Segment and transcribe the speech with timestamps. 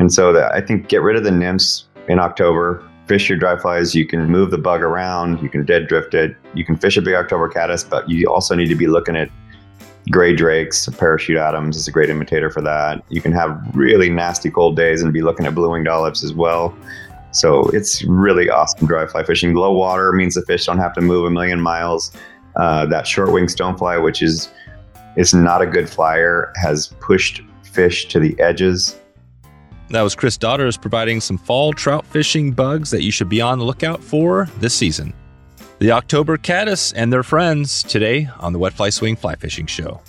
[0.00, 3.94] And so I think get rid of the nymphs in October, fish your dry flies.
[3.94, 7.02] You can move the bug around, you can dead drift it, you can fish a
[7.02, 9.30] big October caddis, but you also need to be looking at
[10.10, 13.04] gray drakes, parachute Adams is a great imitator for that.
[13.10, 16.32] You can have really nasty cold days and be looking at blue winged olives as
[16.32, 16.74] well.
[17.32, 19.54] So it's really awesome dry fly fishing.
[19.54, 22.10] Low water means the fish don't have to move a million miles.
[22.56, 24.50] Uh, that short wing stonefly, which is
[25.16, 28.99] is not a good flyer, has pushed fish to the edges.
[29.90, 33.58] That was Chris Daughters providing some fall trout fishing bugs that you should be on
[33.58, 35.12] the lookout for this season.
[35.80, 40.00] The October Caddis and their friends today on the Wet Fly Swing Fly Fishing Show.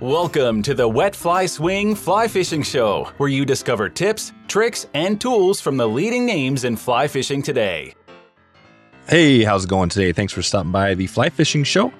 [0.00, 5.18] Welcome to the Wet Fly Swing Fly Fishing Show, where you discover tips, tricks, and
[5.18, 7.94] tools from the leading names in fly fishing today.
[9.08, 10.12] Hey, how's it going today?
[10.12, 11.94] Thanks for stopping by the Fly Fishing Show.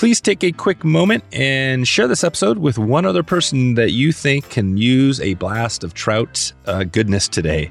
[0.00, 4.12] Please take a quick moment and share this episode with one other person that you
[4.12, 7.70] think can use a blast of trout uh, goodness today.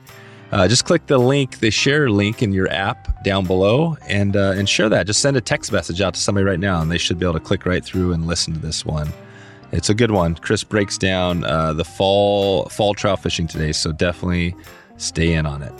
[0.51, 4.53] Uh, just click the link, the share link in your app down below, and uh,
[4.55, 5.07] and share that.
[5.07, 7.33] Just send a text message out to somebody right now, and they should be able
[7.33, 9.11] to click right through and listen to this one.
[9.71, 10.35] It's a good one.
[10.35, 14.55] Chris breaks down uh, the fall fall trout fishing today, so definitely
[14.97, 15.73] stay in on it.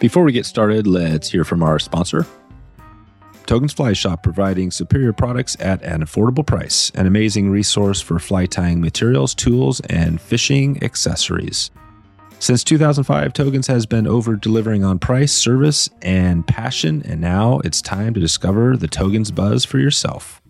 [0.00, 2.24] Before we get started, let's hear from our sponsor.
[3.46, 8.46] Togen's Fly Shop providing superior products at an affordable price, an amazing resource for fly
[8.46, 11.70] tying materials, tools, and fishing accessories.
[12.38, 17.80] Since 2005, Togens has been over delivering on price, service, and passion, and now it's
[17.80, 20.42] time to discover the Togens buzz for yourself.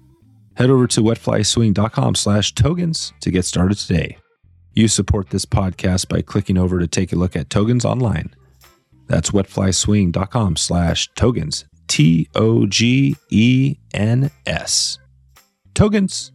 [0.56, 4.18] Head over to wetflyswing.com slash togens to get started today.
[4.74, 8.34] You support this podcast by clicking over to take a look at Togens online.
[9.06, 14.98] That's wetflyswing.com slash togens, T O G E N S.
[15.74, 16.30] Togens.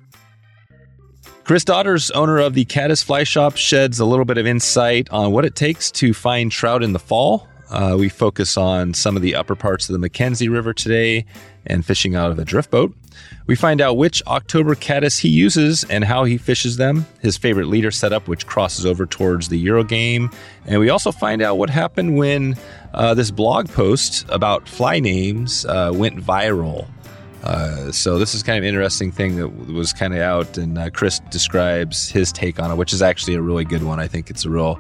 [1.44, 5.32] Chris Daughters, owner of the Caddis Fly Shop, sheds a little bit of insight on
[5.32, 7.48] what it takes to find trout in the fall.
[7.70, 11.26] Uh, we focus on some of the upper parts of the McKenzie River today
[11.66, 12.94] and fishing out of a drift boat.
[13.48, 17.67] We find out which October caddis he uses and how he fishes them, his favorite
[17.67, 20.30] leader setup, which crosses over towards the Euro game.
[20.65, 22.55] And we also find out what happened when
[22.93, 26.87] uh, this blog post about fly names uh, went viral.
[27.43, 30.77] Uh, so this is kind of an interesting thing that was kind of out, and
[30.77, 33.99] uh, Chris describes his take on it, which is actually a really good one.
[33.99, 34.80] I think it's a real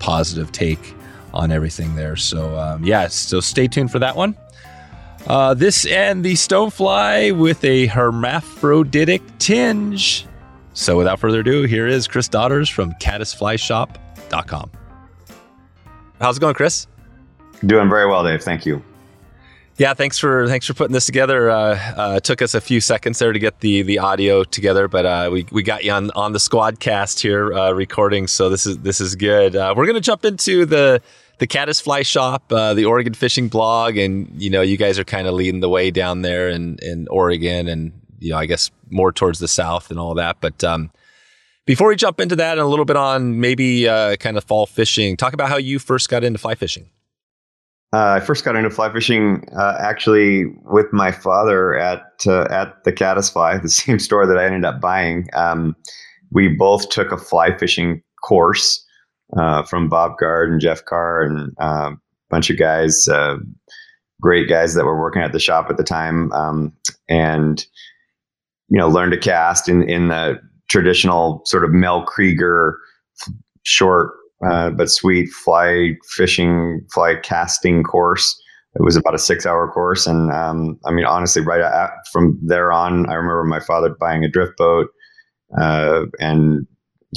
[0.00, 0.94] positive take
[1.32, 2.16] on everything there.
[2.16, 4.36] So um, yeah, so stay tuned for that one.
[5.26, 10.26] Uh, this and the stonefly with a hermaphroditic tinge.
[10.72, 14.70] So without further ado, here is Chris Daughters from caddisflyshop.com.
[16.20, 16.86] How's it going, Chris?
[17.64, 18.42] Doing very well, Dave.
[18.42, 18.82] Thank you.
[19.76, 21.48] Yeah, thanks for thanks for putting this together.
[21.48, 24.88] Uh, uh, it took us a few seconds there to get the the audio together,
[24.88, 28.66] but uh, we, we got you on on the Squadcast here uh, recording, so this
[28.66, 29.56] is this is good.
[29.56, 31.00] Uh, we're gonna jump into the
[31.40, 35.04] the Caddis Fly Shop, uh, the Oregon Fishing Blog, and you know you guys are
[35.04, 38.70] kind of leading the way down there in in Oregon, and you know I guess
[38.90, 40.36] more towards the south and all that.
[40.40, 40.90] But um,
[41.66, 45.16] before we jump into that and a little bit on maybe kind of fall fishing,
[45.16, 46.90] talk about how you first got into fly fishing.
[47.92, 52.84] Uh, I first got into fly fishing uh, actually with my father at uh, at
[52.84, 55.26] the Caddis Fly, the same store that I ended up buying.
[55.32, 55.74] Um,
[56.30, 58.84] we both took a fly fishing course
[59.36, 63.36] uh, from Bob Gard and Jeff Carr and a um, bunch of guys, uh,
[64.20, 66.72] great guys that were working at the shop at the time, um,
[67.08, 67.64] and
[68.68, 72.78] you know learned to cast in in the traditional sort of Mel Krieger
[73.64, 74.12] short
[74.48, 78.40] uh, but sweet fly fishing, fly casting course.
[78.74, 80.06] It was about a six hour course.
[80.06, 84.24] And um, I mean, honestly, right at, from there on, I remember my father buying
[84.24, 84.88] a drift boat
[85.58, 86.66] uh, and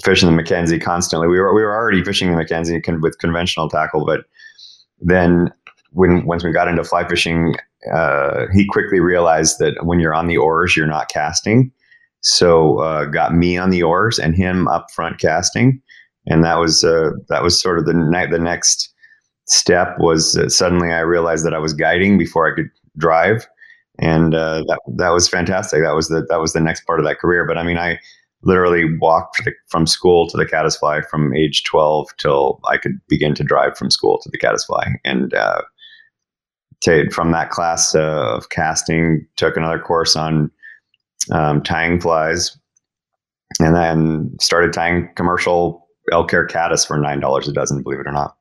[0.04, 1.28] fishing the McKenzie constantly.
[1.28, 4.26] We were, we were already fishing the McKenzie con- with conventional tackle, but
[5.00, 5.52] then
[5.92, 7.56] when once we got into fly fishing,
[7.94, 11.72] uh, he quickly realized that when you're on the oars, you're not casting.
[12.22, 15.82] So uh, got me on the oars and him up front casting
[16.28, 18.94] and that was uh, that was sort of the ne- the next
[19.48, 23.48] step was suddenly I realized that I was guiding before I could drive,
[24.00, 25.82] and uh, that that was fantastic.
[25.84, 27.46] That was the that was the next part of that career.
[27.46, 28.00] But I mean, I
[28.44, 33.44] literally walked from school to the Caddisfly from age 12 till I could begin to
[33.44, 34.96] drive from school to the Caddisfly.
[35.04, 35.62] And uh,
[36.82, 40.52] to, from that class uh, of casting, took another course on
[41.32, 42.58] um, tying flies,
[43.60, 48.08] and then started tying commercial elk hair caddis for nine dollars a dozen, believe it
[48.08, 48.36] or not.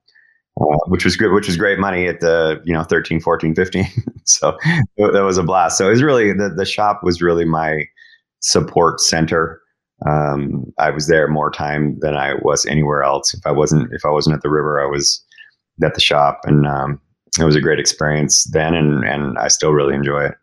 [0.60, 3.86] Uh, which was good, which was great money at the you know 13, 14, 15.
[4.24, 4.56] so
[4.98, 5.78] that was a blast.
[5.78, 7.84] So it was really the the shop was really my
[8.40, 9.61] support center
[10.06, 13.34] um, I was there more time than I was anywhere else.
[13.34, 15.24] If I wasn't if I wasn't at the river, I was
[15.82, 17.00] at the shop, and um,
[17.38, 20.34] it was a great experience then, and and I still really enjoy it.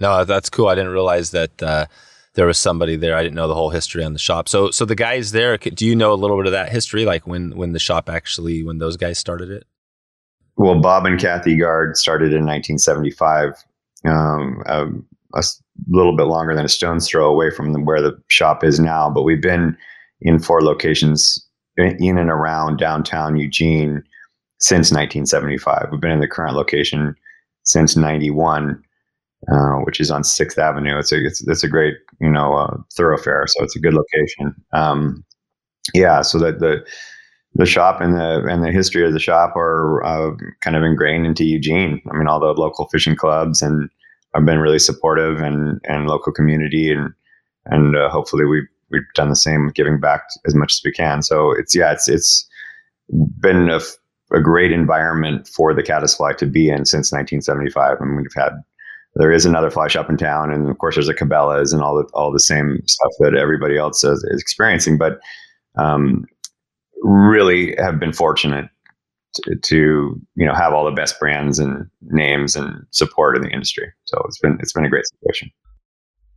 [0.00, 0.68] No, that's cool.
[0.68, 1.86] I didn't realize that uh,
[2.34, 3.16] there was somebody there.
[3.16, 4.48] I didn't know the whole history on the shop.
[4.48, 7.26] So, so the guys there, do you know a little bit of that history, like
[7.26, 9.64] when when the shop actually when those guys started it?
[10.56, 13.62] Well, Bob and Kathy Gard started in 1975,
[14.06, 15.42] um, a,
[15.88, 19.10] little bit longer than a stone's throw away from where the shop is now.
[19.10, 19.76] But we've been
[20.20, 21.44] in four locations
[21.76, 24.02] in and around downtown Eugene
[24.58, 25.88] since 1975.
[25.90, 27.14] We've been in the current location
[27.64, 28.82] since 91
[29.50, 30.98] uh, which is on Sixth Avenue.
[30.98, 34.54] It's a it's, it's a great you know uh, thoroughfare, so it's a good location.
[34.72, 35.24] Um,
[35.94, 36.84] yeah, so that the
[37.54, 41.26] the shop and the and the history of the shop are uh, kind of ingrained
[41.26, 42.00] into Eugene.
[42.10, 43.88] I mean, all the local fishing clubs and
[44.36, 47.12] have been really supportive and and local community and
[47.66, 51.22] and uh, hopefully we've we've done the same, giving back as much as we can.
[51.22, 52.48] So it's yeah, it's it's
[53.40, 53.80] been a,
[54.32, 58.42] a great environment for the caddisfly to be in since 1975, I and mean, we've
[58.42, 58.52] had
[59.14, 61.96] there is another fly shop in town, and of course there's a Cabela's and all
[61.96, 64.98] the all the same stuff that everybody else is, is experiencing.
[64.98, 65.20] But
[65.76, 66.26] um,
[67.02, 68.68] really have been fortunate
[69.62, 73.92] to, you know have all the best brands and names and support in the industry.
[74.04, 75.50] So it's been it's been a great situation.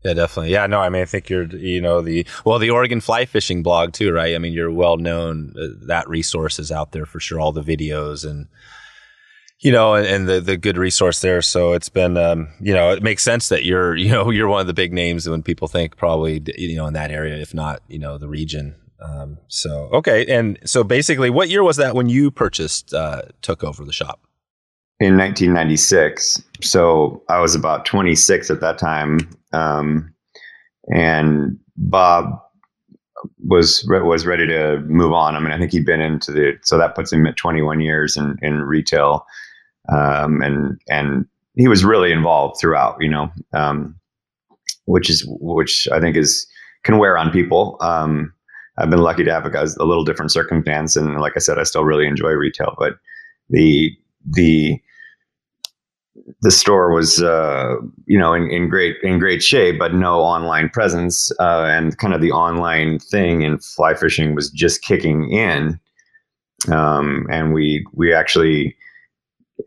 [0.04, 0.52] Yeah, definitely.
[0.52, 3.64] Yeah, no, I mean, I think you're, you know, the well, the Oregon fly fishing
[3.64, 4.34] blog too, right?
[4.34, 5.54] I mean, you're well known.
[5.60, 7.40] Uh, that resource is out there for sure.
[7.40, 8.48] All the videos and
[9.60, 11.42] you know, and, and, the the good resource there.
[11.42, 14.62] So it's been, um, you know, it makes sense that you're, you know, you're one
[14.62, 17.82] of the big names when people think probably, you know, in that area, if not,
[17.88, 18.76] you know, the region.
[19.02, 23.64] Um, so okay, and so basically, what year was that when you purchased, uh, took
[23.64, 24.22] over the shop?
[25.00, 26.44] In 1996.
[26.62, 29.20] So I was about 26 at that time,
[29.54, 30.14] um,
[30.94, 32.42] and Bob
[33.48, 35.36] was was ready to move on.
[35.36, 38.18] I mean, I think he'd been into the so that puts him at 21 years
[38.18, 39.26] in in retail
[39.92, 41.26] um, and and
[41.56, 42.98] he was really involved throughout.
[43.00, 43.96] You know, um,
[44.86, 46.48] which is which I think is
[46.84, 47.78] can wear on people.
[47.82, 48.34] Um,
[48.80, 51.64] I've been lucky to have a, a little different circumstance, and like I said, I
[51.64, 52.76] still really enjoy retail.
[52.78, 52.94] But
[53.50, 53.92] the
[54.26, 54.80] the
[56.42, 60.70] the store was uh, you know in, in great in great shape, but no online
[60.70, 65.80] presence, uh, and kind of the online thing in fly fishing was just kicking in.
[66.72, 68.76] Um, and we we actually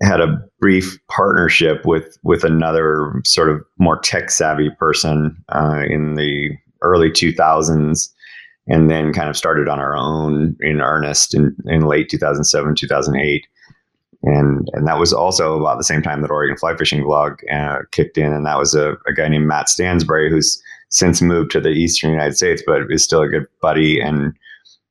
[0.01, 6.15] had a brief partnership with with another sort of more tech savvy person uh, in
[6.15, 6.51] the
[6.83, 8.09] early 2000s
[8.69, 13.47] and then kind of started on our own in earnest in, in late 2007 2008
[14.23, 17.79] and and that was also about the same time that Oregon Fly Fishing Blog uh,
[17.91, 21.61] kicked in, and that was a, a guy named Matt Stansbury who's since moved to
[21.61, 24.33] the Eastern United States, but is still a good buddy and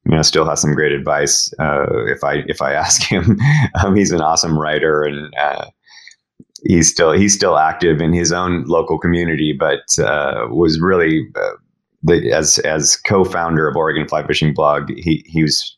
[0.05, 3.39] you know still has some great advice uh, if I if I ask him.
[3.83, 5.67] um, he's an awesome writer and uh,
[6.65, 11.51] he's still he's still active in his own local community, but uh, was really uh,
[12.03, 14.89] the, as as co-founder of Oregon Fly Fishing Blog.
[14.97, 15.75] He he was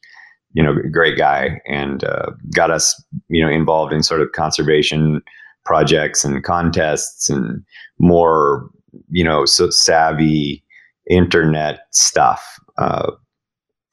[0.53, 4.31] you know a great guy and uh, got us you know involved in sort of
[4.33, 5.21] conservation
[5.65, 7.63] projects and contests and
[7.99, 8.69] more
[9.09, 10.63] you know so savvy
[11.09, 12.59] internet stuff.
[12.77, 13.11] Uh,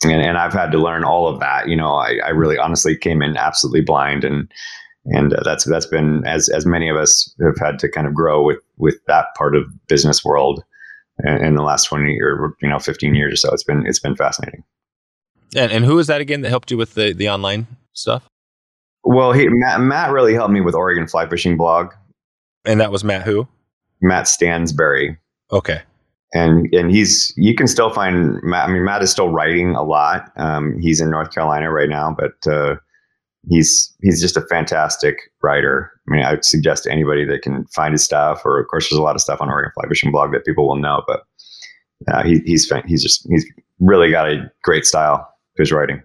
[0.05, 1.69] and, and I've had to learn all of that.
[1.69, 4.51] You know, I, I really honestly came in absolutely blind, and
[5.06, 8.15] and uh, that's that's been as as many of us have had to kind of
[8.15, 10.63] grow with with that part of business world
[11.24, 13.55] in, the last twenty or you know fifteen years or so.
[13.55, 14.65] It's been it's been fascinating.
[15.56, 18.27] And and who is that again that helped you with the the online stuff?
[19.03, 21.93] Well, he, Matt, Matt really helped me with Oregon Fly Fishing blog.
[22.67, 23.48] And that was Matt who?
[24.03, 25.19] Matt Stansbury.
[25.50, 25.82] Okay
[26.32, 28.69] and and he's you can still find Matt.
[28.69, 30.31] I mean, Matt is still writing a lot.
[30.36, 32.77] Um, he's in North Carolina right now, but uh,
[33.49, 35.93] he's he's just a fantastic writer.
[36.09, 38.89] I mean, I would suggest to anybody that can find his stuff, or of course,
[38.89, 41.23] there's a lot of stuff on Oregon Fly Fishing blog that people will know, but
[42.13, 43.47] uh, he, he's he's just he's
[43.79, 46.03] really got a great style to his writing.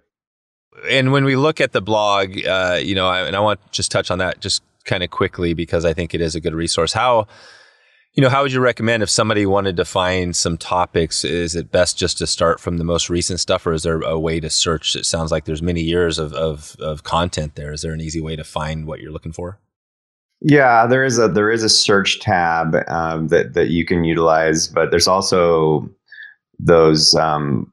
[0.89, 3.91] And when we look at the blog, uh, you know, and I want to just
[3.91, 6.93] touch on that just kind of quickly because I think it is a good resource.
[6.93, 7.27] How
[8.15, 11.25] you know, how would you recommend if somebody wanted to find some topics?
[11.25, 14.17] Is it best just to start from the most recent stuff, or is there a
[14.17, 14.95] way to search?
[14.95, 17.73] It sounds like there's many years of, of, of content there.
[17.73, 19.59] Is there an easy way to find what you're looking for?
[20.41, 24.67] Yeah, there is a there is a search tab um, that that you can utilize,
[24.67, 25.89] but there's also
[26.59, 27.71] those um,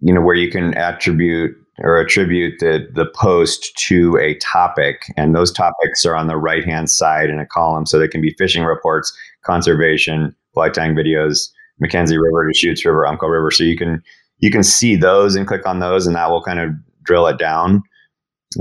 [0.00, 5.12] you know where you can attribute or attribute the, the post to a topic.
[5.16, 7.86] And those topics are on the right hand side in a column.
[7.86, 11.48] So they can be fishing reports, conservation, fly tying videos,
[11.82, 13.50] McKenzie River, Deschutes River, Umpqua River.
[13.50, 14.02] So you can
[14.38, 16.70] you can see those and click on those, and that will kind of
[17.02, 17.82] drill it down.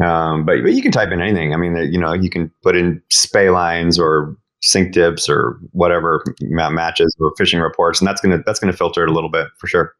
[0.03, 1.53] Um, but but you can type in anything.
[1.53, 6.23] I mean, you know, you can put in spey lines or sink tips or whatever
[6.41, 9.67] matches or fishing reports, and that's gonna that's gonna filter it a little bit for
[9.67, 9.93] sure.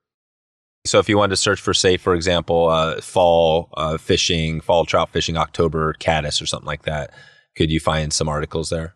[0.86, 4.86] So if you wanted to search for, say, for example, uh, fall uh, fishing, fall
[4.86, 7.12] trout fishing, October caddis or something like that,
[7.56, 8.96] could you find some articles there?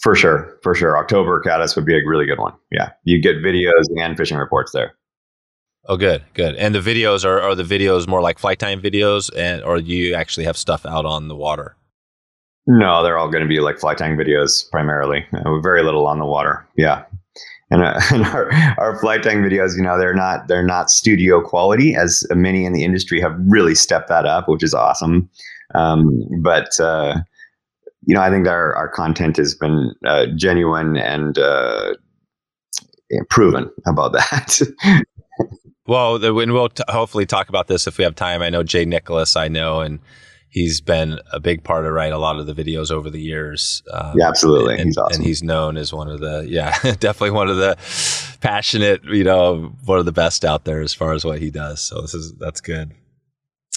[0.00, 0.96] For sure, for sure.
[0.96, 2.52] October caddis would be a really good one.
[2.70, 4.94] Yeah, you get videos and fishing reports there.
[5.86, 6.54] Oh, good, good.
[6.56, 9.92] And the videos are are the videos more like fly tying videos, and or do
[9.92, 11.76] you actually have stuff out on the water?
[12.66, 15.26] No, they're all going to be like fly tying videos primarily.
[15.32, 16.66] Uh, very little on the water.
[16.76, 17.04] Yeah,
[17.70, 21.40] and, uh, and our our fly tying videos, you know, they're not they're not studio
[21.40, 25.28] quality as many in the industry have really stepped that up, which is awesome.
[25.74, 26.08] Um,
[26.40, 27.16] but uh,
[28.04, 31.94] you know, I think our our content has been uh, genuine and uh,
[33.30, 34.60] proven about that.
[35.84, 38.40] Well, and we'll t- hopefully talk about this if we have time.
[38.40, 39.98] I know Jay Nicholas, I know, and
[40.52, 43.82] he's been a big part of right a lot of the videos over the years.
[43.90, 44.74] Um, yeah, absolutely.
[44.74, 45.16] And, he's awesome.
[45.16, 47.76] and he's known as one of the yeah, definitely one of the
[48.40, 51.82] passionate, you know, one of the best out there as far as what he does.
[51.82, 52.92] So this is that's good.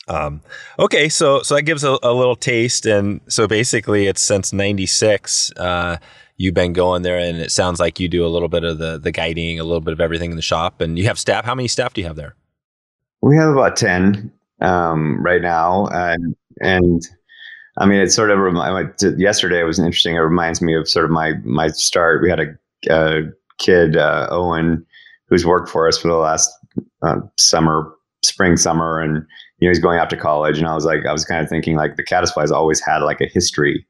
[0.08, 0.42] Um,
[0.78, 5.52] okay, so so that gives a, a, little taste, and so basically it's since '96.
[5.54, 5.98] Uh,
[6.38, 9.00] you've been going there, and it sounds like you do a little bit of the
[9.00, 11.44] the guiding, a little bit of everything in the shop, and you have staff.
[11.44, 12.36] How many staff do you have there?
[13.24, 17.02] We have about ten um, right now, and and
[17.78, 20.16] I mean, it sort of remind, yesterday was interesting.
[20.16, 22.22] It reminds me of sort of my my start.
[22.22, 22.48] We had a,
[22.90, 23.24] a
[23.58, 24.86] kid, uh, Owen,
[25.28, 26.50] who's worked for us for the last
[27.02, 27.94] uh, summer,
[28.24, 29.26] spring, summer, and
[29.60, 30.58] you know he's going off to college.
[30.58, 33.20] And I was like, I was kind of thinking like the Caddisflies always had like
[33.22, 33.86] a history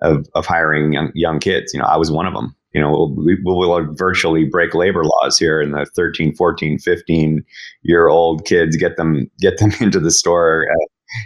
[0.00, 1.74] of of hiring young young kids.
[1.74, 2.54] You know, I was one of them.
[2.72, 7.44] You know, we, we will virtually break labor laws here in the 13, 14, 15
[7.82, 10.66] year old kids, get them get them into the store.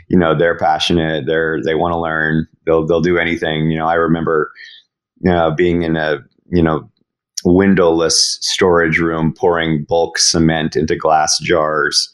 [0.08, 1.26] You know, they're passionate.
[1.26, 2.46] They're they want to learn.
[2.66, 3.70] They'll they'll do anything.
[3.70, 4.50] You know, I remember
[5.20, 6.18] you know, being in a
[6.50, 6.88] you know
[7.44, 12.12] windowless storage room pouring bulk cement into glass jars.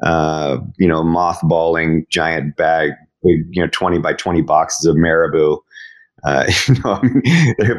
[0.00, 2.92] Uh, you know, mothballing giant bag,
[3.24, 5.58] you know, 20 by 20 boxes of marabou
[6.24, 7.00] uh, you know,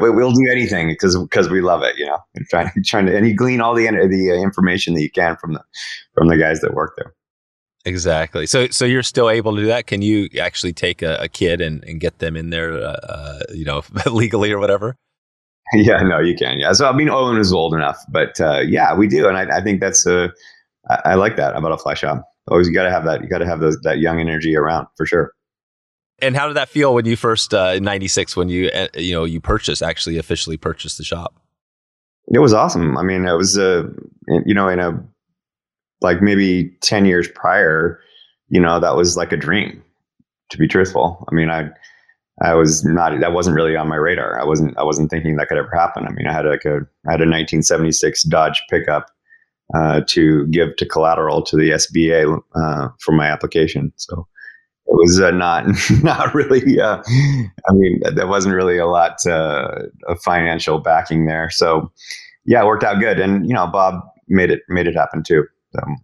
[0.00, 2.18] we'll do anything because because we love it, you know.
[2.34, 5.36] And trying trying to and you glean all the the uh, information that you can
[5.36, 5.62] from the
[6.14, 7.14] from the guys that work there.
[7.84, 8.46] Exactly.
[8.46, 9.86] So so you're still able to do that.
[9.86, 13.40] Can you actually take a, a kid and, and get them in there, uh, uh
[13.54, 14.96] you know, legally or whatever?
[15.72, 16.58] Yeah, no, you can.
[16.58, 16.72] Yeah.
[16.72, 19.62] So I mean, Owen is old enough, but uh, yeah, we do, and I, I
[19.62, 20.30] think that's a
[20.88, 22.24] I, I like that about a fly shop.
[22.48, 23.22] Always, you got to have that.
[23.22, 25.32] You got to have those, that young energy around for sure.
[26.20, 29.14] And how did that feel when you first uh, in '96 when you uh, you
[29.14, 31.34] know you purchased actually officially purchased the shop?
[32.32, 32.98] It was awesome.
[32.98, 33.84] I mean, it was uh,
[34.44, 35.02] you know in a
[36.00, 38.00] like maybe ten years prior,
[38.48, 39.82] you know that was like a dream.
[40.50, 41.70] To be truthful, I mean, I
[42.42, 44.40] I was not that wasn't really on my radar.
[44.40, 46.06] I wasn't I wasn't thinking that could ever happen.
[46.06, 49.10] I mean, I had like a I had a 1976 Dodge pickup
[49.74, 53.92] uh, to give to collateral to the SBA uh, for my application.
[53.96, 54.26] So
[54.86, 55.66] it was uh, not
[56.02, 56.80] not really.
[56.80, 57.02] Uh,
[57.68, 61.50] I mean, there wasn't really a lot uh, of financial backing there.
[61.50, 61.92] So
[62.46, 65.44] yeah, it worked out good, and you know, Bob made it made it happen too,
[65.82, 65.96] um,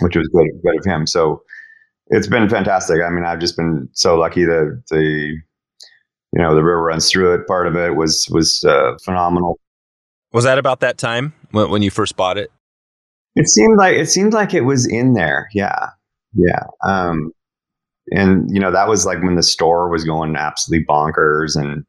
[0.00, 1.06] which was good good of him.
[1.06, 1.42] So
[2.08, 3.00] it's been fantastic.
[3.02, 7.34] I mean, I've just been so lucky that the you know the river runs through
[7.34, 7.46] it.
[7.46, 9.58] Part of it was was uh, phenomenal.
[10.32, 12.50] Was that about that time when, when you first bought it?
[13.36, 15.48] It seemed like it seemed like it was in there.
[15.52, 15.90] Yeah,
[16.34, 16.64] yeah.
[16.84, 17.32] Um,
[18.10, 21.84] and you know that was like when the store was going absolutely bonkers and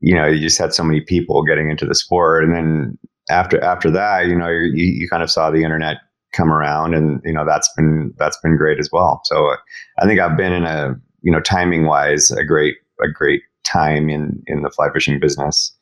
[0.00, 2.98] you know you just had so many people getting into the sport and then
[3.30, 5.98] after after that you know you, you kind of saw the internet
[6.36, 9.54] come around and you know that's been that's been great as well so
[10.00, 14.08] i think i've been in a you know timing wise a great a great time
[14.08, 15.72] in in the fly fishing business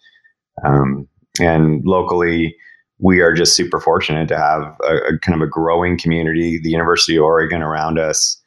[0.64, 1.08] um,
[1.40, 2.54] and locally
[3.00, 6.70] we are just super fortunate to have a, a kind of a growing community the
[6.70, 8.40] university of oregon around us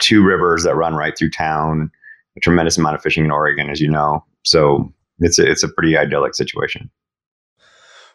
[0.00, 1.90] two rivers that run right through town.
[2.36, 4.24] A tremendous amount of fishing in Oregon, as you know.
[4.44, 6.90] So it's a, it's a pretty idyllic situation.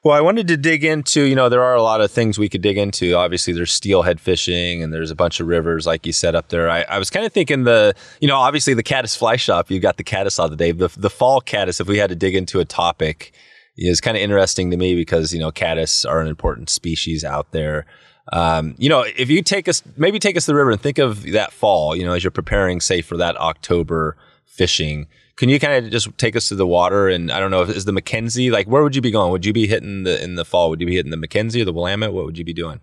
[0.03, 2.49] Well, I wanted to dig into, you know, there are a lot of things we
[2.49, 3.13] could dig into.
[3.13, 6.71] Obviously, there's steelhead fishing and there's a bunch of rivers, like you said up there.
[6.71, 9.83] I, I was kind of thinking the, you know, obviously the caddis fly shop, You've
[9.83, 10.71] got the caddis all the day.
[10.71, 13.31] The, the fall caddis, if we had to dig into a topic,
[13.77, 17.51] is kind of interesting to me because, you know, caddis are an important species out
[17.51, 17.85] there.
[18.33, 20.97] Um, you know, if you take us, maybe take us to the river and think
[20.97, 25.07] of that fall, you know, as you're preparing, say, for that October fishing,
[25.41, 27.09] Can you kind of just take us to the water?
[27.09, 29.31] And I don't know, is the McKenzie like where would you be going?
[29.31, 30.69] Would you be hitting the in the fall?
[30.69, 32.13] Would you be hitting the McKenzie or the Willamette?
[32.13, 32.79] What would you be doing?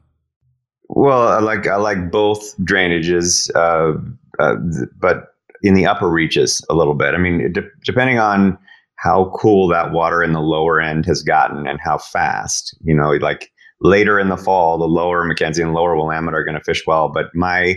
[0.89, 3.93] Well, I like I like both drainages, uh,
[4.43, 4.57] uh,
[5.01, 7.15] but in the upper reaches a little bit.
[7.15, 8.59] I mean, de- depending on
[8.97, 13.11] how cool that water in the lower end has gotten and how fast, you know,
[13.21, 16.83] like later in the fall, the lower McKenzie and lower Willamette are going to fish
[16.89, 17.09] well.
[17.09, 17.77] But my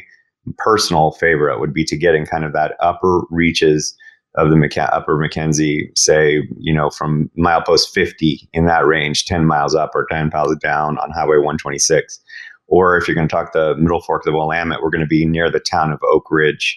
[0.58, 3.96] personal favorite would be to get in kind of that upper reaches
[4.36, 9.46] of the Mac- upper McKenzie, say, you know, from milepost 50 in that range, 10
[9.46, 12.20] miles up or 10 miles down on Highway 126.
[12.68, 15.08] Or if you're going to talk the middle fork of the Willamette, we're going to
[15.08, 16.76] be near the town of Oakridge.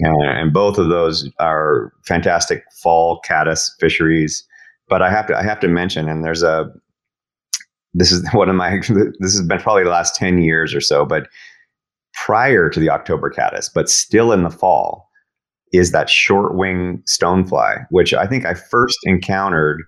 [0.00, 4.46] and both of those are fantastic fall caddis fisheries.
[4.88, 6.70] But I have to I have to mention, and there's a
[7.94, 8.78] this is one of my
[9.18, 11.28] this has been probably the last 10 years or so, but
[12.12, 15.05] prior to the October caddis, but still in the fall,
[15.76, 19.82] is that short wing stonefly, which I think I first encountered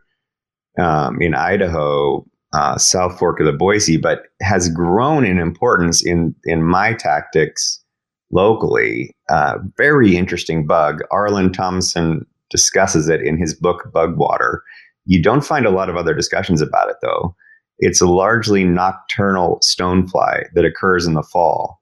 [0.78, 6.34] um, in Idaho, uh, South Fork of the Boise, but has grown in importance in
[6.44, 7.82] in my tactics
[8.30, 9.14] locally.
[9.28, 11.00] Uh, very interesting bug.
[11.10, 14.62] Arlen Thompson discusses it in his book Bugwater.
[15.06, 17.34] You don't find a lot of other discussions about it though.
[17.78, 21.77] It's a largely nocturnal stonefly that occurs in the fall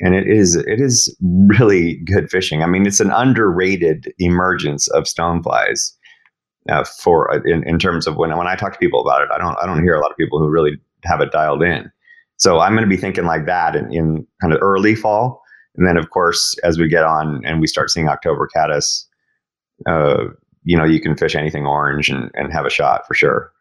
[0.00, 1.14] and it is it is
[1.48, 2.62] really good fishing.
[2.62, 5.92] I mean, it's an underrated emergence of stoneflies
[6.68, 9.28] uh, for uh, in, in terms of when when I talk to people about it.
[9.32, 11.90] I don't I don't hear a lot of people who really have it dialed in.
[12.36, 15.42] So I'm going to be thinking like that in, in kind of early fall,
[15.76, 19.06] and then of course as we get on and we start seeing October caddis,
[19.86, 20.24] uh,
[20.62, 23.52] you know, you can fish anything orange and, and have a shot for sure.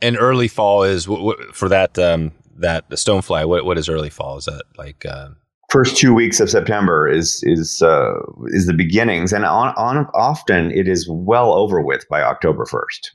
[0.00, 3.46] And early fall is w- w- for that um, that the stonefly.
[3.46, 4.38] What what is early fall?
[4.38, 5.04] Is that like?
[5.04, 5.30] Uh
[5.68, 8.14] first two weeks of September is is uh,
[8.48, 13.12] is the beginnings, and on, on often it is well over with by October first.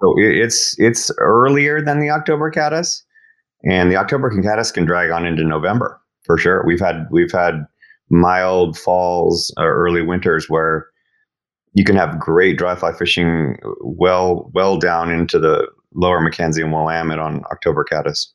[0.00, 3.02] So it's it's earlier than the October caddis,
[3.64, 6.64] and the October caddis can drag on into November for sure.
[6.66, 7.66] We've had we've had
[8.10, 10.86] mild falls or early winters where
[11.72, 16.72] you can have great dry fly fishing well well down into the lower McKenzie and
[16.72, 18.32] Willamette on October caddis.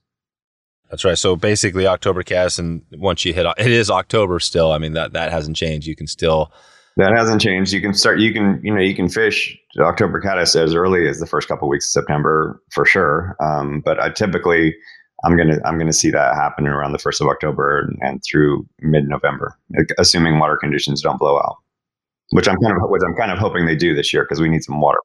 [0.89, 1.17] That's right.
[1.17, 4.71] So basically, October caddis, and once you hit, it is October still.
[4.71, 5.87] I mean that that hasn't changed.
[5.87, 6.51] You can still.
[6.97, 7.71] That hasn't changed.
[7.71, 8.19] You can start.
[8.19, 11.67] You can you know you can fish October caddis as early as the first couple
[11.67, 13.35] of weeks of September for sure.
[13.39, 14.75] Um, but I typically
[15.23, 18.67] I'm gonna I'm gonna see that happen around the first of October and, and through
[18.81, 19.57] mid November,
[19.97, 21.57] assuming water conditions don't blow out,
[22.31, 24.49] which I'm kind of which I'm kind of hoping they do this year because we
[24.49, 24.99] need some water.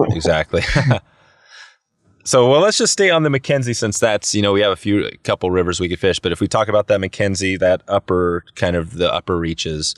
[0.10, 0.62] exactly.
[2.26, 4.76] So, well, let's just stay on the McKenzie since that's, you know, we have a
[4.76, 6.18] few, a couple rivers we could fish.
[6.18, 9.94] But if we talk about that McKenzie, that upper kind of the upper reaches.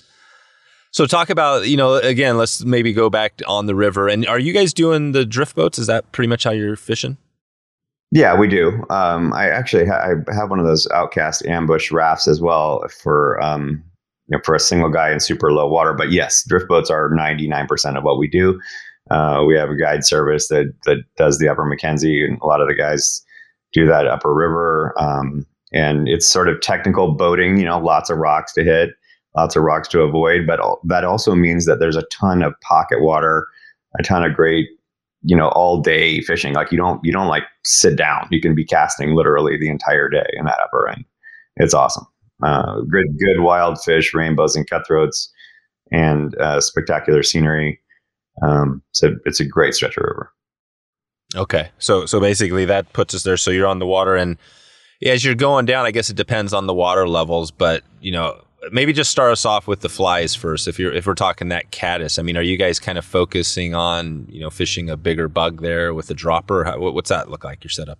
[0.90, 4.08] So, talk about, you know, again, let's maybe go back on the river.
[4.08, 5.78] And are you guys doing the drift boats?
[5.78, 7.16] Is that pretty much how you're fishing?
[8.10, 8.84] Yeah, we do.
[8.90, 13.40] Um, I actually ha- I have one of those outcast ambush rafts as well for,
[13.40, 13.82] um,
[14.28, 15.92] you know, for a single guy in super low water.
[15.92, 18.60] But yes, drift boats are 99% of what we do.
[19.10, 22.60] Uh, we have a guide service that that does the Upper McKenzie, and a lot
[22.60, 23.24] of the guys
[23.72, 24.94] do that Upper River.
[24.98, 27.58] Um, and it's sort of technical boating.
[27.58, 28.90] You know, lots of rocks to hit,
[29.36, 30.46] lots of rocks to avoid.
[30.46, 33.46] But that also means that there's a ton of pocket water,
[33.98, 34.68] a ton of great,
[35.22, 36.54] you know, all day fishing.
[36.54, 38.28] Like you don't you don't like sit down.
[38.30, 41.04] You can be casting literally the entire day in that upper end.
[41.56, 42.06] It's awesome.
[42.42, 45.32] Uh, good good wild fish, rainbows and cutthroats,
[45.92, 47.80] and uh, spectacular scenery.
[48.42, 50.32] Um, so it's a great stretch of river.
[51.34, 53.36] Okay, so so basically that puts us there.
[53.36, 54.38] So you're on the water, and
[55.04, 57.50] as you're going down, I guess it depends on the water levels.
[57.50, 60.68] But you know, maybe just start us off with the flies first.
[60.68, 63.74] If you're if we're talking that caddis, I mean, are you guys kind of focusing
[63.74, 66.64] on you know fishing a bigger bug there with a dropper?
[66.64, 67.64] How, what's that look like?
[67.64, 67.98] Your setup?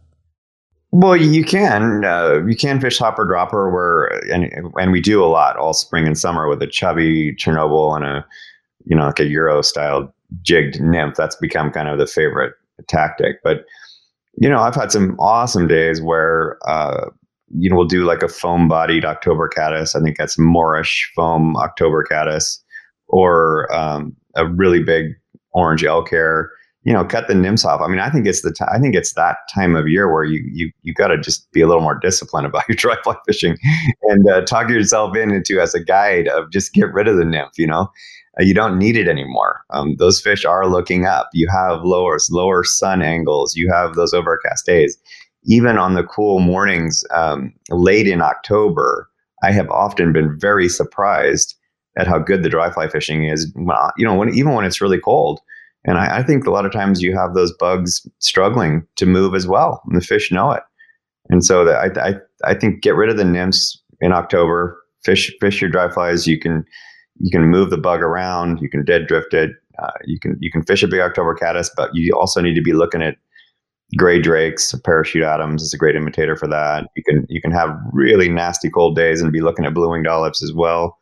[0.93, 5.27] Well, you can uh, you can fish hopper dropper where and and we do a
[5.27, 8.27] lot all spring and summer with a chubby Chernobyl and a
[8.85, 11.17] you know like a Euro style jigged nymph.
[11.17, 12.55] That's become kind of the favorite
[12.89, 13.43] tactic.
[13.43, 13.65] But
[14.39, 17.09] you know, I've had some awesome days where uh,
[17.57, 19.95] you know we'll do like a foam bodied October caddis.
[19.95, 22.63] I think that's Morrish foam October caddis,
[23.09, 25.13] or um, a really big
[25.53, 26.51] orange elk hair.
[26.85, 27.81] You know, cut the nymphs off.
[27.81, 30.23] I mean, I think it's the t- I think it's that time of year where
[30.23, 33.17] you you you got to just be a little more disciplined about your dry fly
[33.27, 33.57] fishing,
[34.03, 37.25] and uh, talk yourself in into as a guide of just get rid of the
[37.25, 37.59] nymph.
[37.59, 37.91] You know,
[38.41, 39.63] you don't need it anymore.
[39.71, 41.29] Um, those fish are looking up.
[41.33, 43.57] You have lower lower sun angles.
[43.57, 44.97] You have those overcast days.
[45.45, 49.09] Even on the cool mornings um, late in October,
[49.43, 51.55] I have often been very surprised
[51.97, 53.53] at how good the dry fly fishing is.
[53.97, 55.41] You know, when, even when it's really cold.
[55.87, 59.37] And I, I, think a lot of times you have those bugs struggling to move
[59.37, 60.65] as well, and the fish know it.
[61.29, 64.83] And so that I, I, I think get rid of the nymphs in October.
[65.05, 66.27] Fish fish your dry flies.
[66.27, 66.65] You can
[67.19, 68.61] you can move the bug around.
[68.61, 69.51] You can dead drift it.
[69.79, 72.63] Uh, you can you can fish a big October caddis, but you also need to
[72.63, 73.17] be looking at
[73.97, 76.87] gray drakes, parachute Adams is a great imitator for that.
[76.97, 80.07] You can you can have really nasty cold days and be looking at blue winged
[80.07, 80.99] olives as well.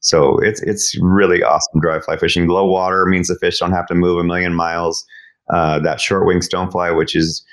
[0.00, 2.48] So it's it's really awesome dry fly fishing.
[2.48, 5.04] Low water means the fish don't have to move a million miles.
[5.52, 7.44] Uh, that short wing stonefly, which is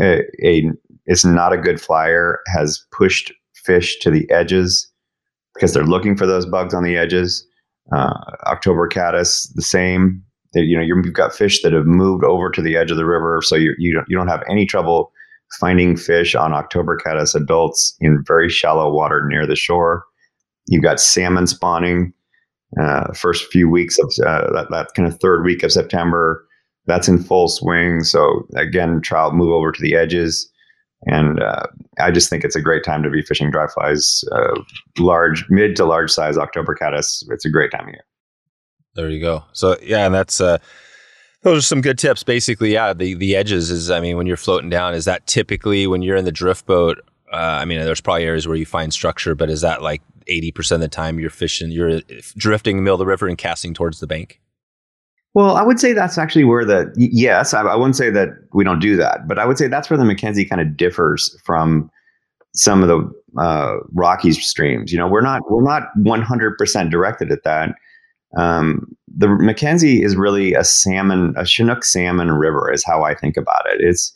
[0.00, 0.62] a, a
[1.24, 4.88] not a good flyer, has pushed fish to the edges
[5.56, 7.46] because they're looking for those bugs on the edges.
[7.94, 8.14] Uh,
[8.46, 10.22] October caddis, the same.
[10.52, 13.06] They, you know, you've got fish that have moved over to the edge of the
[13.06, 15.12] river, so you you don't you don't have any trouble
[15.60, 20.04] finding fish on October caddis adults in very shallow water near the shore.
[20.68, 22.12] You've got salmon spawning.
[22.80, 26.44] Uh, first few weeks of uh, that, that kind of third week of September,
[26.86, 28.02] that's in full swing.
[28.02, 30.50] So again, trout move over to the edges,
[31.06, 31.66] and uh,
[31.98, 34.60] I just think it's a great time to be fishing dry flies, uh,
[34.98, 37.26] large, mid to large size October caddis.
[37.30, 38.04] It's a great time of year.
[38.96, 39.44] There you go.
[39.52, 40.58] So yeah, and that's uh,
[41.42, 42.22] those are some good tips.
[42.22, 43.90] Basically, yeah, the the edges is.
[43.90, 46.98] I mean, when you're floating down, is that typically when you're in the drift boat?
[47.32, 50.72] Uh, I mean, there's probably areas where you find structure, but is that like 80%
[50.72, 52.00] of the time you're fishing, you're
[52.36, 54.40] drifting in the middle of the river and casting towards the bank?
[55.36, 58.64] Well, I would say that's actually where the, yes, I, I wouldn't say that we
[58.64, 61.90] don't do that, but I would say that's where the McKenzie kind of differs from
[62.54, 64.90] some of the uh, Rockies streams.
[64.90, 67.74] You know, we're not, we're not 100% directed at that.
[68.38, 73.36] Um, the McKenzie is really a salmon, a Chinook salmon river, is how I think
[73.36, 73.82] about it.
[73.82, 74.14] It's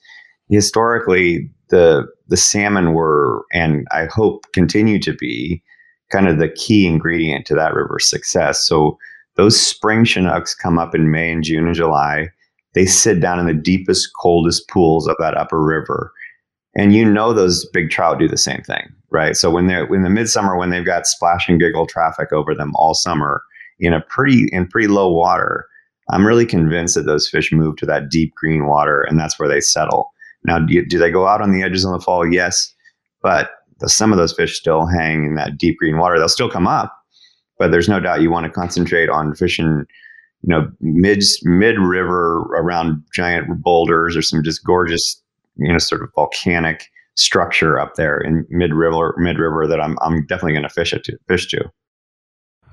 [0.49, 5.63] historically the the salmon were, and I hope continue to be,
[6.11, 8.67] kind of the key ingredient to that river's success.
[8.67, 8.97] So
[9.37, 12.29] those spring Chinooks come up in May and June and July.
[12.75, 16.13] They sit down in the deepest, coldest pools of that upper river.
[16.77, 19.35] And you know those big trout do the same thing, right?
[19.35, 22.73] So when they're in the midsummer, when they've got splash and giggle traffic over them
[22.77, 23.43] all summer
[23.81, 25.67] in a pretty in pretty low water,
[26.11, 29.49] I'm really convinced that those fish move to that deep green water, and that's where
[29.49, 30.11] they settle.
[30.45, 32.27] Now, do, you, do they go out on the edges in the fall?
[32.27, 32.73] Yes,
[33.23, 36.19] but the, some of those fish still hang in that deep green water.
[36.19, 36.97] They'll still come up,
[37.61, 39.85] but there's no doubt you want to concentrate on fishing,
[40.43, 45.23] you know, mid mid river around giant boulders or some just gorgeous,
[45.57, 49.99] you know, sort of volcanic structure up there in mid river mid river that I'm
[50.01, 51.71] I'm definitely going to fish it to fish to.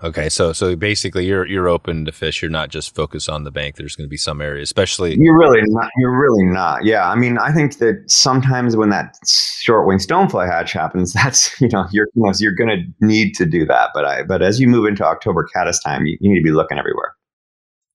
[0.03, 2.41] Okay, so so basically, you're you're open to fish.
[2.41, 3.77] You're not just focused on the bank.
[3.77, 5.89] There's going to be some areas, especially you're really not.
[5.97, 6.85] You're really not.
[6.85, 11.59] Yeah, I mean, I think that sometimes when that short wing stonefly hatch happens, that's
[11.59, 13.89] you know you're you know, you're going to need to do that.
[13.95, 16.51] But I but as you move into October caddis time, you, you need to be
[16.51, 17.15] looking everywhere.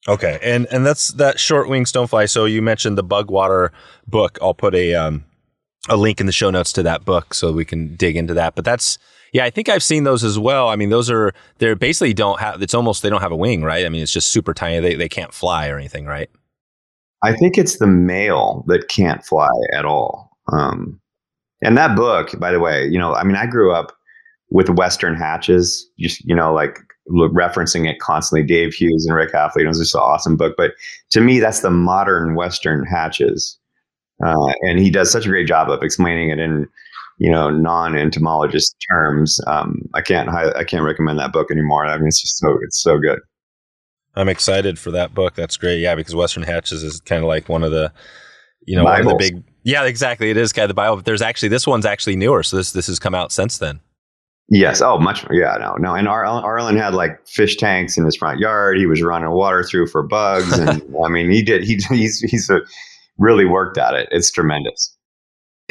[0.08, 2.28] Okay, and and that's that short wing stonefly.
[2.28, 3.70] So you mentioned the Bugwater
[4.08, 4.38] book.
[4.42, 5.24] I'll put a um
[5.88, 8.54] a link in the show notes to that book so we can dig into that.
[8.54, 8.98] But that's
[9.32, 10.68] yeah, I think I've seen those as well.
[10.68, 12.62] I mean, those are they're basically don't have.
[12.62, 13.86] It's almost they don't have a wing, right?
[13.86, 14.80] I mean, it's just super tiny.
[14.80, 16.30] They they can't fly or anything, right?
[17.22, 20.36] I think it's the male that can't fly at all.
[20.52, 21.00] Um,
[21.62, 23.96] and that book, by the way, you know, I mean, I grew up
[24.50, 28.46] with Western hatches, just you know, like referencing it constantly.
[28.46, 29.62] Dave Hughes and Rick Hafele.
[29.62, 30.54] It was just an awesome book.
[30.58, 30.72] But
[31.10, 33.58] to me, that's the modern Western hatches,
[34.22, 36.68] uh, and he does such a great job of explaining it in
[37.18, 39.40] you know non-entomologist terms.
[39.46, 41.84] Um, i can't i can't recommend that book anymore.
[41.86, 43.20] I mean it's just so it's so good.
[44.14, 45.34] I'm excited for that book.
[45.34, 45.80] That's great.
[45.80, 47.92] Yeah because western hatches is kind of like one of the
[48.66, 49.06] you know Bibles.
[49.06, 50.30] one of the big yeah exactly.
[50.30, 52.72] It is kind of the bible but there's actually this one's actually newer so this
[52.72, 53.80] this has come out since then.
[54.48, 54.82] Yes.
[54.82, 55.94] Oh much yeah no no.
[55.94, 58.78] And Ar- arlen had like fish tanks in his front yard.
[58.78, 62.50] He was running water through for bugs and i mean he did he he's he's
[62.50, 62.60] a,
[63.22, 64.96] really worked at it it's tremendous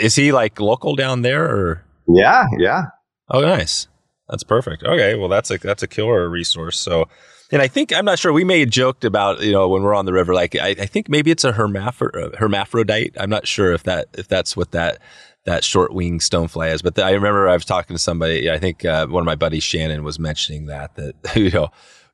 [0.01, 1.83] is he like local down there or?
[2.07, 2.85] Yeah, yeah.
[3.29, 3.87] Oh, nice.
[4.29, 4.83] That's perfect.
[4.83, 6.79] Okay, well, that's a that's a killer resource.
[6.79, 7.07] So,
[7.51, 8.31] and I think I'm not sure.
[8.31, 10.85] We may have joked about you know when we're on the river, like I, I
[10.85, 13.13] think maybe it's a hermaphr- hermaphrodite.
[13.19, 14.99] I'm not sure if that if that's what that
[15.45, 16.81] that short wing stonefly is.
[16.81, 18.49] But the, I remember I was talking to somebody.
[18.49, 21.69] I think uh, one of my buddies, Shannon, was mentioning that that you know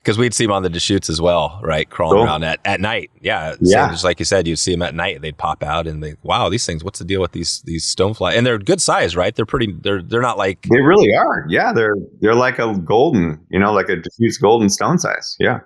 [0.07, 1.89] because we'd see them on the Deschutes as well, right?
[1.89, 2.25] Crawling cool.
[2.25, 3.11] around at, at night.
[3.19, 3.55] Yeah.
[3.59, 3.89] Yeah.
[3.89, 5.21] just like you said, you'd see them at night.
[5.21, 8.31] They'd pop out and they, wow, these things, what's the deal with these, these stonefly?
[8.37, 9.35] And they're good size, right?
[9.35, 10.61] They're pretty, they're, they're not like.
[10.61, 11.45] They really are.
[11.49, 11.73] Yeah.
[11.73, 15.35] They're, they're like a golden, you know, like a Deschutes golden stone size.
[15.39, 15.59] Yeah.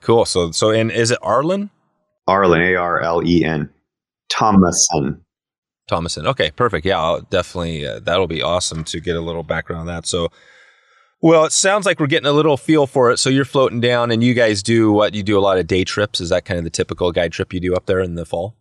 [0.00, 0.24] Cool.
[0.24, 1.68] So, so, and is it Arlen?
[2.26, 3.68] Arlen, A R L E N.
[4.30, 5.22] Thompson.
[5.88, 6.26] Thompson.
[6.26, 6.86] Okay, perfect.
[6.86, 10.06] Yeah, I'll definitely, uh, that'll be awesome to get a little background on that.
[10.06, 10.30] So,
[11.20, 13.18] Well, it sounds like we're getting a little feel for it.
[13.18, 15.14] So you're floating down, and you guys do what?
[15.14, 16.20] You do a lot of day trips.
[16.20, 18.54] Is that kind of the typical guide trip you do up there in the fall?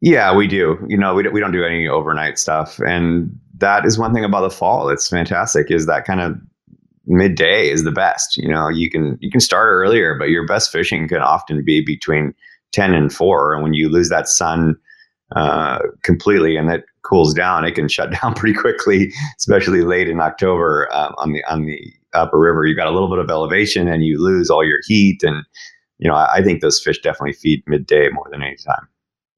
[0.00, 0.78] Yeah, we do.
[0.88, 4.24] You know, we don't, we don't do any overnight stuff, and that is one thing
[4.24, 4.88] about the fall.
[4.88, 5.70] It's fantastic.
[5.70, 6.36] Is that kind of
[7.06, 8.36] midday is the best.
[8.36, 11.82] You know, you can you can start earlier, but your best fishing can often be
[11.84, 12.34] between
[12.72, 13.52] ten and four.
[13.52, 14.76] And when you lose that sun
[15.34, 20.20] uh, completely and it cools down, it can shut down pretty quickly, especially late in
[20.20, 21.80] October um, on the on the
[22.12, 22.66] upper river.
[22.66, 25.22] You've got a little bit of elevation and you lose all your heat.
[25.22, 25.44] And
[25.98, 28.88] you know, I, I think those fish definitely feed midday more than any time.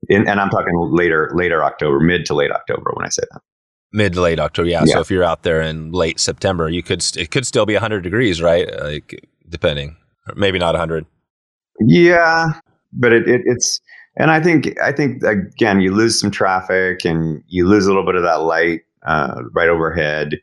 [0.09, 3.41] In, and I'm talking later later October, mid to late October when I say that
[3.93, 4.69] mid to late October.
[4.69, 4.85] Yeah.
[4.85, 4.95] yeah.
[4.95, 8.03] So if you're out there in late September, you could it could still be 100
[8.03, 8.69] degrees, right?
[8.81, 9.97] Like depending,
[10.37, 11.07] maybe not 100.
[11.81, 12.47] Yeah,
[12.93, 13.81] but it, it, it's
[14.19, 18.05] and I think I think again you lose some traffic and you lose a little
[18.05, 20.41] bit of that light uh, right overhead,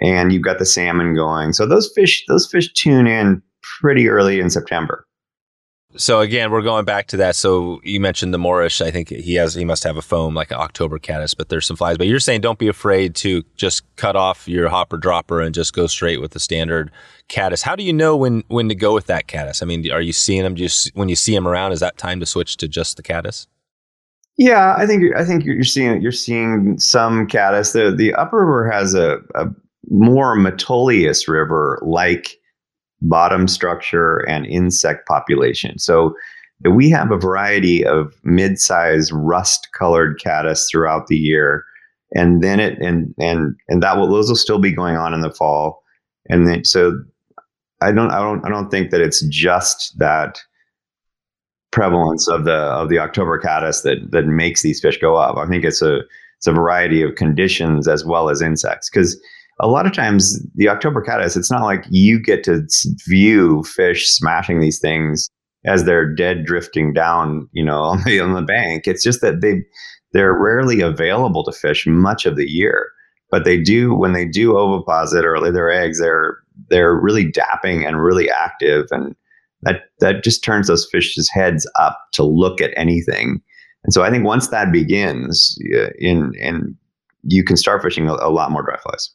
[0.00, 1.52] and you've got the salmon going.
[1.52, 5.06] So those fish those fish tune in pretty early in September.
[5.96, 7.34] So again, we're going back to that.
[7.34, 8.80] So you mentioned the Morrish.
[8.84, 11.66] I think he has he must have a foam like an October caddis, but there's
[11.66, 11.98] some flies.
[11.98, 15.72] But you're saying don't be afraid to just cut off your hopper dropper and just
[15.72, 16.92] go straight with the standard
[17.28, 17.62] caddis.
[17.62, 19.62] How do you know when when to go with that caddis?
[19.62, 21.72] I mean, are you seeing them just when you see them around?
[21.72, 23.48] Is that time to switch to just the caddis?
[24.36, 27.72] Yeah, I think I think you're seeing you're seeing some caddis.
[27.72, 29.46] The the upper river has a, a
[29.90, 32.39] more Metolius river like
[33.02, 35.78] bottom structure, and insect population.
[35.78, 36.14] So
[36.68, 41.64] we have a variety of mid-sized rust-colored caddis throughout the year,
[42.14, 45.20] and then it and and and that will those will still be going on in
[45.20, 45.82] the fall,
[46.28, 47.02] and then so
[47.80, 50.42] I don't I don't I don't think that it's just that
[51.70, 55.38] prevalence of the of the October caddis that that makes these fish go up.
[55.38, 56.00] I think it's a
[56.36, 59.20] it's a variety of conditions as well as insects because
[59.60, 62.66] a lot of times the October caddis, it's not like you get to
[63.06, 65.28] view fish smashing these things
[65.66, 68.86] as they're dead drifting down, you know, on the on the bank.
[68.86, 69.62] It's just that they
[70.12, 72.88] they're rarely available to fish much of the year.
[73.30, 77.86] But they do when they do oviposit or lay their eggs, they're they're really dapping
[77.86, 79.14] and really active, and
[79.62, 83.40] that that just turns those fish's heads up to look at anything.
[83.84, 85.56] And so I think once that begins,
[85.98, 86.76] in in
[87.22, 89.10] you can start fishing a, a lot more dry flies.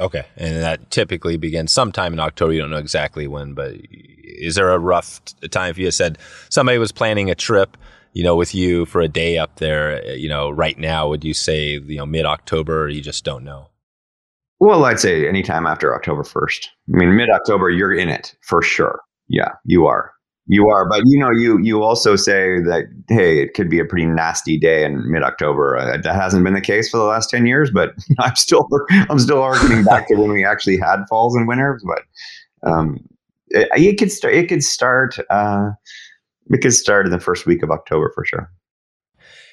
[0.00, 2.52] Okay, and that typically begins sometime in October.
[2.52, 3.74] You don't know exactly when, but
[4.22, 5.70] is there a rough time?
[5.70, 7.76] If you said somebody was planning a trip,
[8.12, 11.24] you know, with you for a day up there, eh, you know, right now, would
[11.24, 12.84] you say you know mid October?
[12.84, 13.68] Or you just don't know?
[14.58, 16.70] Well, I'd say anytime after October first.
[16.92, 19.00] I mean, mid October, you're in it for sure.
[19.28, 20.12] Yeah, you are.
[20.46, 23.84] You are, but you know, you you also say that hey, it could be a
[23.84, 25.76] pretty nasty day in mid October.
[25.76, 29.20] Uh, that hasn't been the case for the last ten years, but I'm still I'm
[29.20, 31.84] still arguing back to when we actually had falls and winters.
[31.86, 32.98] But um,
[33.48, 34.34] it, it could start.
[34.34, 35.16] It could start.
[35.30, 35.70] Uh,
[36.50, 38.50] it could start in the first week of October for sure.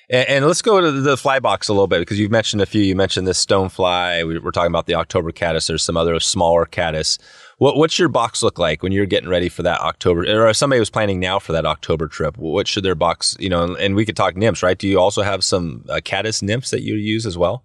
[0.09, 2.65] And, and, let's go to the fly box a little bit because you've mentioned a
[2.65, 2.81] few.
[2.81, 4.27] You mentioned this stonefly.
[4.27, 5.67] We, are talking about the October caddis.
[5.67, 7.19] There's some other smaller caddis.
[7.59, 10.21] What, what's your box look like when you're getting ready for that October?
[10.21, 13.35] Or if somebody was planning now for that October trip, what should their box?
[13.39, 14.77] You know, and, and we could talk nymphs, right?
[14.77, 17.63] Do you also have some uh, caddis nymphs that you use as well?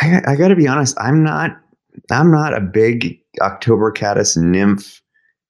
[0.00, 0.96] I, I got to be honest.
[1.00, 1.52] I'm not.
[2.12, 5.00] I'm not a big October caddis nymph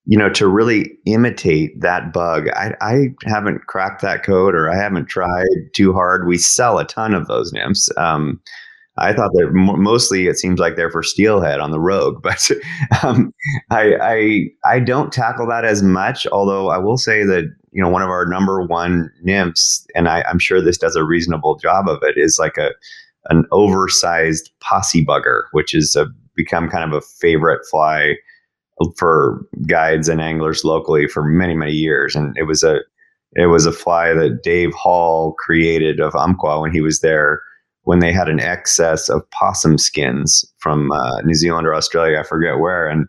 [0.08, 4.74] you know, to really imitate that bug, I, I haven't cracked that code or I
[4.74, 6.26] haven't tried too hard.
[6.26, 7.90] We sell a ton of those nymphs.
[7.98, 8.40] Um,
[9.00, 12.50] I thought that mostly it seems like they're for steelhead on the rogue, but
[13.02, 13.32] um,
[13.70, 16.26] I, I I don't tackle that as much.
[16.28, 20.22] Although I will say that you know one of our number one nymphs, and I,
[20.22, 22.70] I'm sure this does a reasonable job of it, is like a
[23.30, 28.14] an oversized possie bugger, which is a, become kind of a favorite fly
[28.96, 32.80] for guides and anglers locally for many many years, and it was a
[33.34, 37.42] it was a fly that Dave Hall created of Umpqua when he was there
[37.88, 42.22] when they had an excess of possum skins from uh, New Zealand or Australia, I
[42.22, 43.08] forget where, and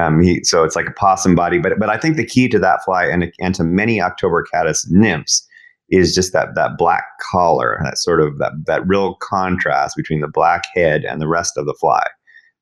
[0.00, 1.58] um, he so it's like a possum body.
[1.58, 4.86] But but I think the key to that fly and and to many October caddis
[4.92, 5.44] nymphs
[5.88, 10.30] is just that that black collar, that sort of that that real contrast between the
[10.32, 12.06] black head and the rest of the fly.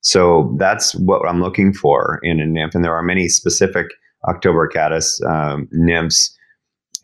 [0.01, 2.75] So that's what I'm looking for in a nymph.
[2.75, 3.89] And there are many specific
[4.27, 6.35] October caddis um, nymphs,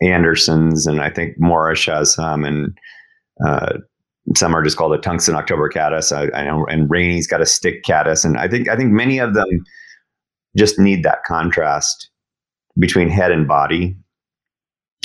[0.01, 2.75] Andersons, and I think Morrish has some, and
[3.45, 3.73] uh,
[4.35, 6.11] some are just called a tungsten October caddis.
[6.11, 9.19] I, I know, and Rainy's got a stick caddis, and I think I think many
[9.19, 9.47] of them
[10.57, 12.09] just need that contrast
[12.77, 13.95] between head and body,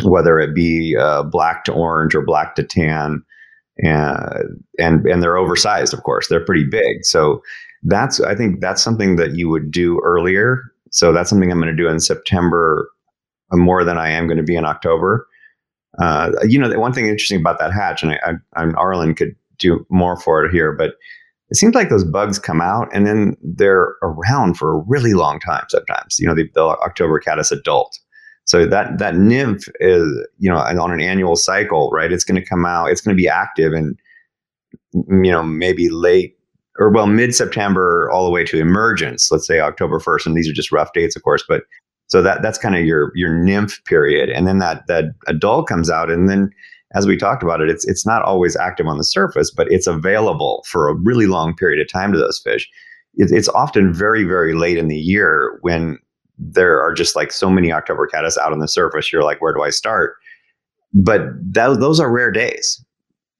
[0.05, 3.22] whether it be uh, black to orange or black to tan,
[3.79, 5.94] and and and they're oversized.
[5.94, 7.42] Of course, they're pretty big, so
[7.85, 10.61] that's I think that's something that you would do earlier.
[10.90, 12.88] So that's something I'm going to do in September
[13.52, 15.26] uh, more than I am going to be in October.
[16.01, 19.15] Uh, you know, the one thing interesting about that hatch, and I, I, I'm Arlen
[19.15, 20.95] could do more for it here, but
[21.49, 25.39] it seems like those bugs come out and then they're around for a really long
[25.39, 25.65] time.
[25.69, 27.99] Sometimes, you know, the, the October caddis adult.
[28.45, 32.13] So that that nymph is, you know, on an annual cycle, right?
[32.13, 32.91] It's going to come out.
[32.91, 33.99] It's going to be active and
[34.93, 36.39] you know maybe late
[36.79, 39.31] or well mid September all the way to emergence.
[39.31, 41.63] Let's say October first, and these are just rough dates, of course, but
[42.09, 45.90] so that that's kind of your your nymph period, and then that that adult comes
[45.90, 46.51] out, and then
[46.95, 49.87] as we talked about it, it's it's not always active on the surface, but it's
[49.87, 52.69] available for a really long period of time to those fish.
[53.14, 55.99] It, it's often very very late in the year when
[56.38, 59.12] there are just like so many October caddis out on the surface.
[59.12, 60.16] You're like, where do I start?
[60.92, 61.23] But
[61.55, 62.85] that, those are rare days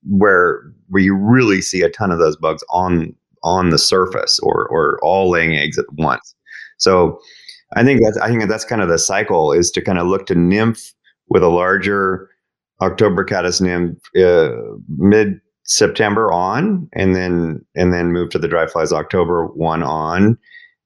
[0.03, 4.67] where where you really see a ton of those bugs on on the surface or
[4.67, 6.35] or all laying eggs at once.
[6.77, 7.19] So
[7.75, 10.25] I think that's I think that's kind of the cycle is to kind of look
[10.27, 10.93] to nymph
[11.29, 12.29] with a larger
[12.81, 14.51] October caddis nymph uh,
[14.97, 20.37] mid September on, and then and then move to the dry flies October one on.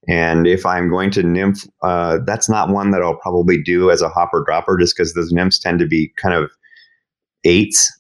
[0.10, 4.02] And if I'm going to nymph, uh, that's not one that I'll probably do as
[4.02, 6.50] a hopper dropper, just because those nymphs tend to be kind of
[7.44, 7.92] eights,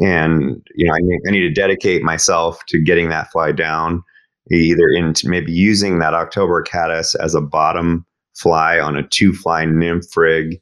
[0.00, 4.02] and you know I need, I need to dedicate myself to getting that fly down,
[4.50, 9.64] either into maybe using that October caddis as a bottom fly on a two fly
[9.64, 10.60] nymph rig,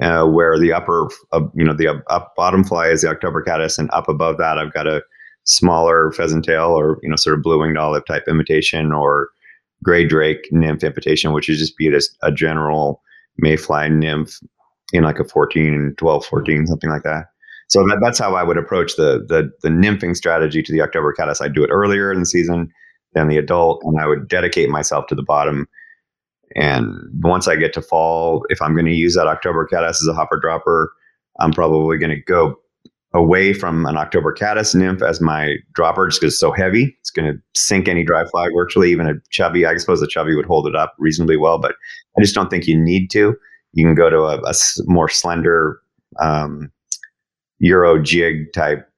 [0.00, 3.78] uh, where the upper, uh, you know, the up, bottom fly is the October caddis,
[3.78, 5.02] and up above that, I've got a
[5.44, 9.30] smaller pheasant tail or you know, sort of blue winged olive type imitation or
[9.82, 11.92] gray drake nymph imitation, which is just be
[12.22, 13.02] a general
[13.38, 14.38] mayfly nymph
[14.92, 17.26] in like a 14, 12, 14, something like that.
[17.68, 21.12] So that, that's how I would approach the, the the nymphing strategy to the October
[21.12, 21.40] caddis.
[21.40, 22.72] I'd do it earlier in the season
[23.12, 25.68] than the adult, and I would dedicate myself to the bottom
[26.56, 30.08] and once I get to fall, if I'm going to use that October caddis as
[30.08, 30.92] a hopper dropper,
[31.40, 32.56] I'm probably going to go
[33.14, 36.96] away from an October caddis nymph as my dropper just because it's so heavy.
[37.00, 39.66] It's going to sink any dry fly virtually, even a chubby.
[39.66, 41.74] I suppose a chubby would hold it up reasonably well, but
[42.18, 43.34] I just don't think you need to.
[43.72, 44.54] You can go to a, a
[44.86, 45.80] more slender
[46.20, 46.70] um,
[47.60, 48.88] Euro jig type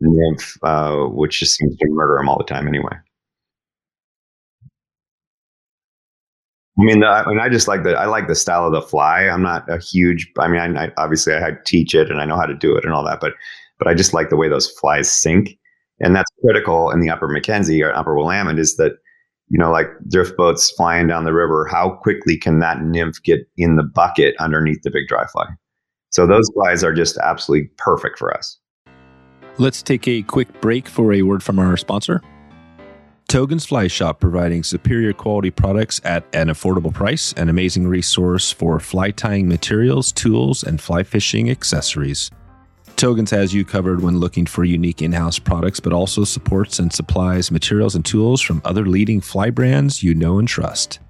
[0.00, 2.92] nymph, uh, which just seems to murder them all the time anyway.
[6.78, 8.82] I mean, the, I mean, I just like the I like the style of the
[8.82, 9.22] fly.
[9.22, 10.30] I'm not a huge.
[10.38, 12.84] I mean, I, I, obviously I teach it and I know how to do it
[12.84, 13.32] and all that, but
[13.78, 15.56] but I just like the way those flies sink,
[16.00, 18.92] and that's critical in the upper McKenzie or upper Willamette is that
[19.48, 21.66] you know like drift boats flying down the river.
[21.70, 25.46] How quickly can that nymph get in the bucket underneath the big dry fly?
[26.10, 28.58] So those flies are just absolutely perfect for us.
[29.58, 32.22] Let's take a quick break for a word from our sponsor.
[33.28, 38.78] Togen's Fly Shop providing superior quality products at an affordable price, an amazing resource for
[38.78, 42.30] fly tying materials, tools, and fly fishing accessories.
[42.94, 46.92] Togens has you covered when looking for unique in house products, but also supports and
[46.92, 51.00] supplies materials and tools from other leading fly brands you know and trust.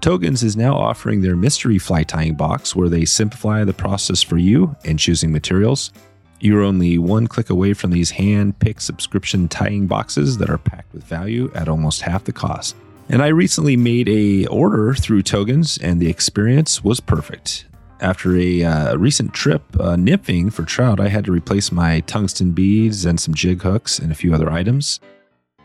[0.00, 4.38] Togens is now offering their mystery fly tying box where they simplify the process for
[4.38, 5.92] you in choosing materials,
[6.40, 10.92] you're only one click away from these hand picked subscription tying boxes that are packed
[10.92, 12.76] with value at almost half the cost.
[13.08, 17.66] And I recently made a order through Togens, and the experience was perfect.
[18.00, 23.06] After a uh, recent trip uh, for trout, I had to replace my tungsten beads
[23.06, 25.00] and some jig hooks and a few other items.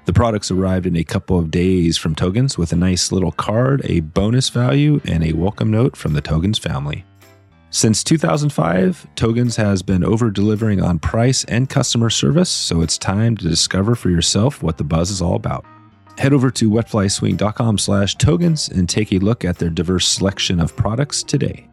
[0.05, 3.81] The products arrived in a couple of days from Togens with a nice little card,
[3.86, 7.05] a bonus value, and a welcome note from the Togens family.
[7.73, 13.38] Since 2005, Togens has been over delivering on price and customer service, so it's time
[13.38, 15.65] to discover for yourself what the buzz is all about.
[16.17, 20.75] Head over to wetflyswing.com slash togens and take a look at their diverse selection of
[20.75, 21.65] products today.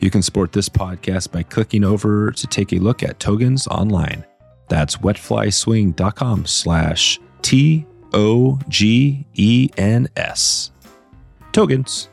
[0.00, 4.24] You can support this podcast by clicking over to take a look at Togens online.
[4.68, 10.72] That's wetflyswing.com slash T O G E N S.
[11.52, 12.08] Togens.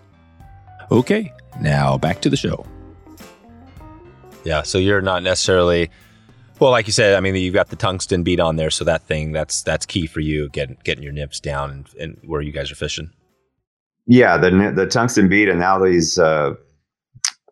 [0.92, 2.66] Okay, now back to the show.
[4.44, 4.64] Yeah.
[4.64, 5.90] So you're not necessarily,
[6.60, 9.04] well, like you said, I mean, you've got the tungsten bead on there, so that
[9.04, 12.52] thing that's that's key for you getting getting your nymphs down and, and where you
[12.52, 13.12] guys are fishing.
[14.08, 16.54] Yeah, the the tungsten bead, and now these uh,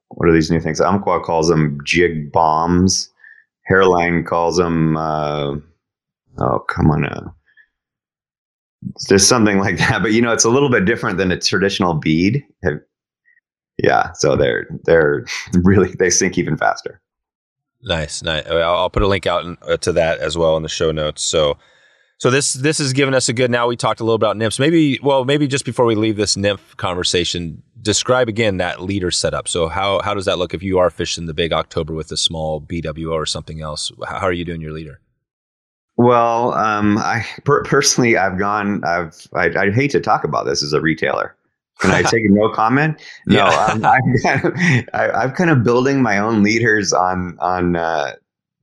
[0.10, 0.82] what are these new things?
[0.82, 3.10] Umpqua calls them jig bombs.
[3.70, 4.98] Hareline calls them.
[4.98, 5.56] Uh,
[6.40, 7.06] oh, come on.
[7.06, 7.30] Uh,
[9.08, 11.94] there's something like that, but you know, it's a little bit different than a traditional
[11.94, 12.44] bead.
[12.64, 12.80] Have,
[13.84, 15.26] yeah, so they're they're
[15.64, 17.02] really they sink even faster.
[17.82, 18.46] Nice, nice.
[18.46, 21.22] I'll put a link out uh, to that as well in the show notes.
[21.22, 21.58] So,
[22.18, 23.50] So this this has given us a good.
[23.50, 24.60] Now we talked a little about nymphs.
[24.60, 29.48] Maybe well, maybe just before we leave this nymph conversation, describe again that leader setup.
[29.48, 32.18] So how how does that look if you are fishing the big October with a
[32.18, 33.92] small BWO or something else?
[34.06, 35.00] How are you doing your leader?
[35.96, 38.84] Well, um, I per- personally, I've gone.
[38.84, 39.28] I've.
[39.34, 41.36] I, I hate to talk about this as a retailer.
[41.80, 43.02] Can I take no comment?
[43.26, 44.54] No, um, I'm, kind of,
[44.94, 48.14] I, am kind of building my own leaders on on uh,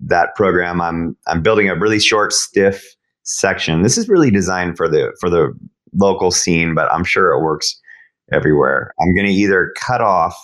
[0.01, 0.81] that program.
[0.81, 2.85] I'm I'm building a really short, stiff
[3.23, 3.83] section.
[3.83, 5.53] This is really designed for the for the
[5.95, 7.81] local scene, but I'm sure it works
[8.33, 8.93] everywhere.
[9.01, 10.37] I'm going to either cut off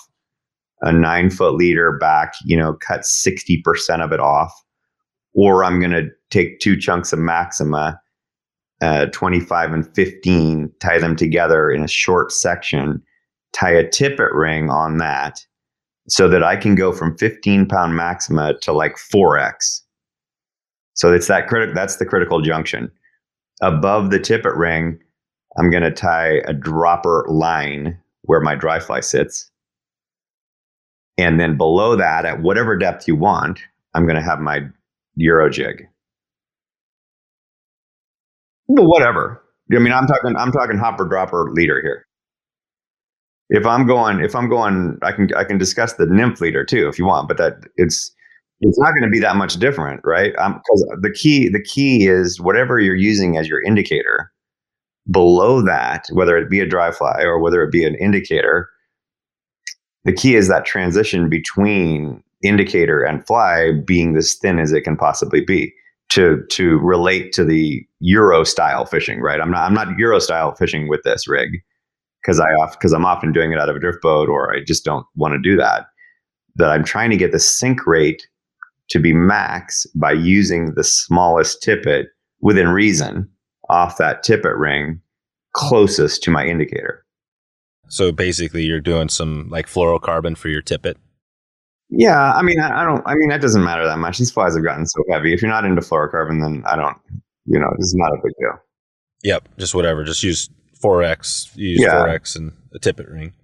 [0.82, 4.52] a nine foot leader back, you know, cut 60% of it off,
[5.34, 8.00] or I'm going to take two chunks of Maxima,
[8.82, 13.02] uh, 25 and 15, tie them together in a short section,
[13.54, 15.40] tie a tippet ring on that
[16.08, 19.82] so that I can go from 15 pound Maxima to like 4X
[20.94, 21.74] so it's that critical.
[21.74, 22.90] That's the critical junction.
[23.60, 24.98] Above the tippet ring,
[25.58, 29.50] I'm going to tie a dropper line where my dry fly sits.
[31.18, 33.60] And then below that, at whatever depth you want,
[33.94, 34.60] I'm going to have my
[35.16, 35.86] Euro jig.
[38.66, 39.42] Whatever.
[39.74, 42.06] I mean, I'm talking, I'm talking hopper dropper leader here.
[43.50, 46.88] If I'm going, if I'm going, I can, I can discuss the nymph leader too,
[46.88, 48.14] if you want, but that it's,
[48.62, 50.32] it's not going to be that much different, right?
[50.32, 54.30] Because the key the key is whatever you're using as your indicator.
[55.10, 58.70] Below that, whether it be a dry fly or whether it be an indicator,
[60.04, 64.96] the key is that transition between indicator and fly being as thin as it can
[64.96, 65.74] possibly be
[66.12, 69.40] to to relate to the Euro style fishing, right?
[69.40, 71.50] I'm not I'm not Euro style fishing with this rig
[72.22, 74.62] because I off because I'm often doing it out of a drift boat or I
[74.62, 75.86] just don't want to do that.
[76.56, 78.26] That I'm trying to get the sink rate
[78.90, 82.08] to be max by using the smallest tippet
[82.42, 83.26] within reason
[83.70, 85.00] off that tippet ring
[85.54, 87.06] closest to my indicator.
[87.88, 90.98] So basically, you're doing some like fluorocarbon for your tippet.
[91.94, 93.06] Yeah, I mean, I, I, don't.
[93.06, 94.16] I mean, that doesn't matter that much.
[94.16, 95.34] These flies have gotten so heavy.
[95.34, 96.96] If you're not into fluorocarbon, then I don't.
[97.44, 98.58] You know, this is not a big deal.
[99.24, 100.02] Yep, just whatever.
[100.02, 100.48] Just use
[100.82, 101.54] 4x.
[101.54, 102.06] Use yeah.
[102.06, 103.34] 4x and a tippet ring.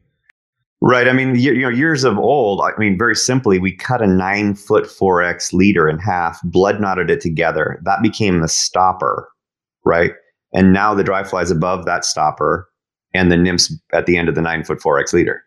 [0.81, 1.09] Right.
[1.09, 2.63] I mean, you, you know, years of old.
[2.63, 7.11] I mean, very simply, we cut a nine foot 4x leader in half, blood knotted
[7.11, 7.79] it together.
[7.85, 9.29] That became the stopper,
[9.85, 10.13] right?
[10.55, 12.67] And now the dry flies above that stopper,
[13.13, 15.43] and the nymphs at the end of the nine foot 4x leader.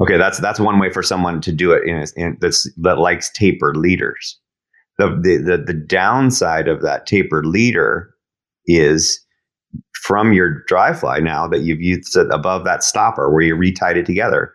[0.00, 3.30] Okay, that's that's one way for someone to do it in, in that's that likes
[3.32, 4.38] tapered leaders.
[4.98, 8.14] The, the the the downside of that tapered leader
[8.66, 9.24] is
[10.02, 13.96] from your dry fly now that you've used it above that stopper where you retied
[13.96, 14.52] it together,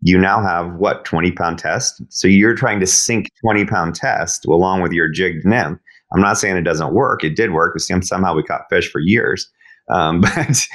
[0.00, 2.02] you now have what 20 pound test.
[2.10, 5.78] So you're trying to sink 20 pound test along with your jigged nymph.
[6.12, 7.24] I'm not saying it doesn't work.
[7.24, 7.78] It did work.
[7.80, 9.50] Somehow we caught fish for years.
[9.88, 10.66] Um, but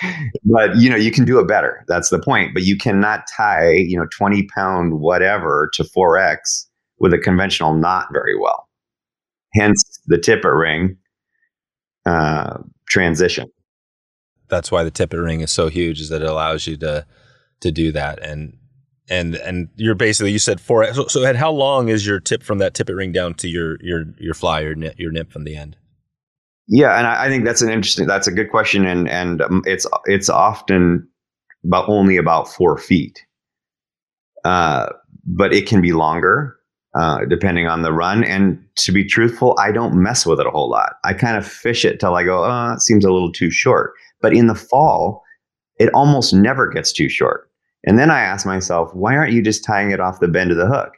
[0.46, 1.84] but you know you can do it better.
[1.88, 2.54] That's the point.
[2.54, 6.66] But you cannot tie you know 20 pound whatever to 4x
[7.00, 8.68] with a conventional knot very well.
[9.54, 10.98] Hence the tippet ring
[12.06, 12.58] uh,
[12.88, 13.50] transition
[14.50, 17.06] that's why the tippet ring is so huge is that it allows you to
[17.62, 18.58] to do that and
[19.10, 22.44] and and you're basically you said four so, so at how long is your tip
[22.44, 25.56] from that tippet ring down to your your your fly your your nip from the
[25.56, 25.78] end
[26.70, 29.64] yeah and I, I, think that's an interesting that's a good question and and um,
[29.66, 31.08] it's it's often
[31.66, 33.26] about only about four feet
[34.46, 34.88] uh,
[35.26, 36.56] but it can be longer
[36.98, 40.52] uh, depending on the run and to be truthful i don't mess with it a
[40.52, 43.32] whole lot i kind of fish it till i go oh it seems a little
[43.32, 45.24] too short but in the fall,
[45.78, 47.50] it almost never gets too short.
[47.86, 50.58] And then I ask myself, why aren't you just tying it off the bend of
[50.58, 50.92] the hook?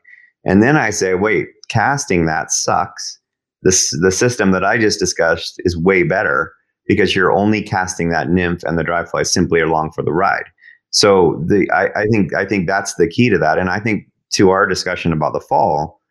[0.43, 3.19] And then I say, wait, casting that sucks.
[3.63, 6.53] This, the system that I just discussed is way better
[6.87, 10.45] because you're only casting that nymph and the dry fly simply along for the ride.
[10.89, 13.57] So the I, I think I think that's the key to that.
[13.57, 16.01] And I think to our discussion about the fall,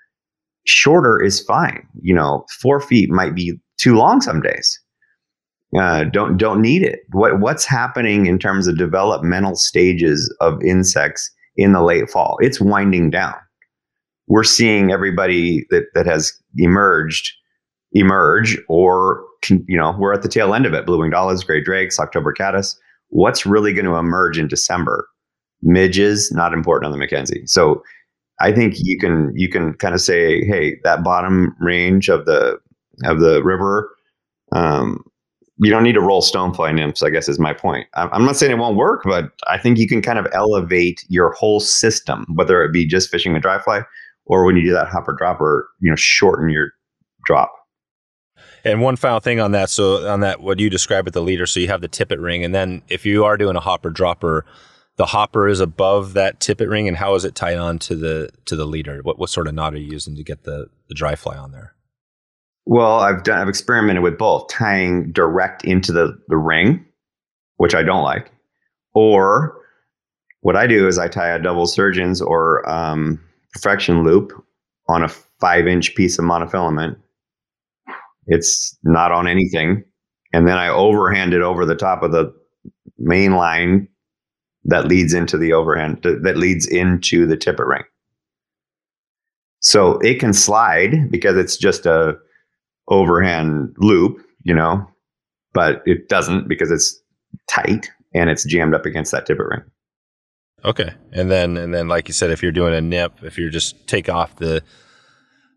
[0.65, 1.87] shorter is fine.
[2.01, 4.81] You know, four feet might be too long some days
[5.79, 7.01] uh, don't don't need it.
[7.13, 12.37] What what's happening in terms of developmental stages of insects in the late fall?
[12.41, 13.35] It's winding down.
[14.27, 17.33] We're seeing everybody that that has emerged
[17.93, 20.87] emerge, or you know, we're at the tail end of it.
[20.87, 22.79] Blue winged olives, gray drakes, October caddis.
[23.09, 25.09] What's really going to emerge in December?
[25.63, 27.83] Midges, not important on the mckenzie So
[28.41, 32.59] I think you can you can kind of say, hey, that bottom range of the
[33.05, 33.91] of the river
[34.53, 35.05] um,
[35.63, 37.87] you don't need to roll stonefly nymphs, I guess is my point.
[37.95, 41.33] I'm not saying it won't work, but I think you can kind of elevate your
[41.33, 43.83] whole system, whether it be just fishing a dry fly
[44.25, 46.73] or when you do that hopper dropper, you know, shorten your
[47.25, 47.53] drop.
[48.65, 49.71] And one final thing on that.
[49.71, 52.45] So on that, what you describe with the leader, so you have the tippet ring,
[52.45, 54.45] and then if you are doing a hopper dropper,
[54.97, 58.31] the hopper is above that tippet ring, and how is it tied on to the
[58.45, 59.01] to the leader?
[59.03, 61.53] What what sort of knot are you using to get the the dry fly on
[61.53, 61.75] there?
[62.67, 66.85] Well, I've done I've experimented with both tying direct into the the ring,
[67.57, 68.31] which I don't like,
[68.93, 69.57] or
[70.43, 73.21] what I do is I tie a double surgeons or um,
[73.53, 74.33] perfection loop
[74.89, 76.97] on a five inch piece of monofilament.
[78.27, 79.85] It's not on anything.
[80.33, 82.33] And then I overhand it over the top of the
[82.99, 83.89] main line
[84.65, 87.83] that leads into the overhand, that leads into the tippet ring.
[89.61, 92.17] So it can slide because it's just a
[92.89, 94.87] overhand loop, you know,
[95.53, 96.99] but it doesn't because it's
[97.49, 99.63] tight and it's jammed up against that tippet ring.
[100.65, 100.93] Okay.
[101.13, 103.87] And then and then like you said, if you're doing a nip, if you're just
[103.87, 104.63] take off the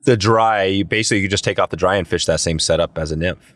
[0.03, 2.97] the dry, you basically you just take off the dry and fish that same setup
[2.97, 3.55] as a nymph.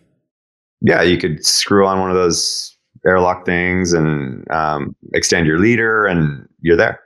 [0.82, 6.06] Yeah, you could screw on one of those airlock things and um, extend your leader,
[6.06, 7.00] and you're there.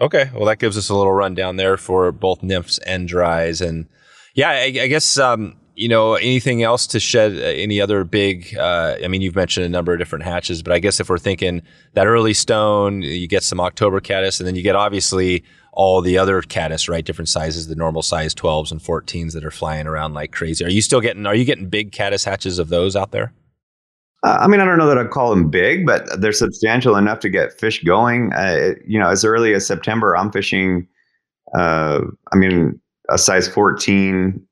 [0.00, 3.88] Okay, well that gives us a little rundown there for both nymphs and dries, and
[4.34, 7.32] yeah, I, I guess um, you know, anything else to shed?
[7.32, 8.54] Uh, any other big?
[8.54, 11.18] Uh, I mean, you've mentioned a number of different hatches, but I guess if we're
[11.18, 11.62] thinking
[11.94, 15.42] that early stone, you get some October caddis, and then you get obviously
[15.72, 17.04] all the other caddis, right?
[17.04, 20.64] Different sizes, the normal size 12s and 14s that are flying around like crazy.
[20.64, 21.26] Are you still getting?
[21.26, 23.32] Are you getting big caddis hatches of those out there?
[24.22, 27.20] Uh, I mean, I don't know that I'd call them big, but they're substantial enough
[27.20, 28.32] to get fish going.
[28.32, 30.86] Uh, you know, as early as September, I'm fishing.
[31.56, 32.00] Uh,
[32.32, 34.46] I mean, a size 14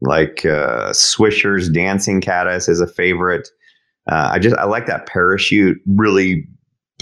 [0.00, 3.48] like uh, Swisher's Dancing Caddis is a favorite.
[4.10, 6.46] Uh, I just I like that parachute, really,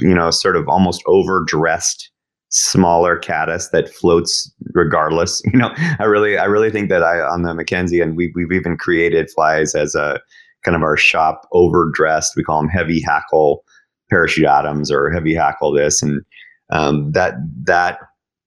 [0.00, 2.11] you know, sort of almost overdressed
[2.52, 5.42] smaller caddis that floats regardless.
[5.52, 8.52] You know, I really I really think that I on the McKenzie and we we've
[8.52, 10.20] even created flies as a
[10.64, 12.36] kind of our shop overdressed.
[12.36, 13.64] We call them heavy hackle
[14.08, 16.22] parachute Adams or heavy hackle this and
[16.70, 17.34] um, that
[17.64, 17.98] that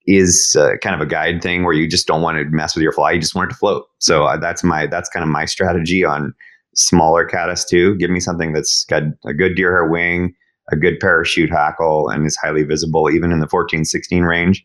[0.08, 2.84] is uh, kind of a guide thing where you just don't want to mess with
[2.84, 3.12] your fly.
[3.12, 3.86] You just want it to float.
[4.00, 6.34] So uh, that's my that's kind of my strategy on
[6.76, 7.96] smaller caddis too.
[7.98, 10.34] Give me something that's got a good deer hair wing,
[10.72, 14.64] a good parachute hackle, and is highly visible even in the 14, 16 range.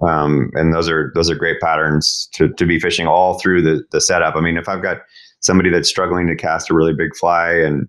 [0.00, 3.84] Um, and those are those are great patterns to to be fishing all through the
[3.90, 4.34] the setup.
[4.36, 4.98] I mean, if I've got
[5.40, 7.88] somebody that's struggling to cast a really big fly and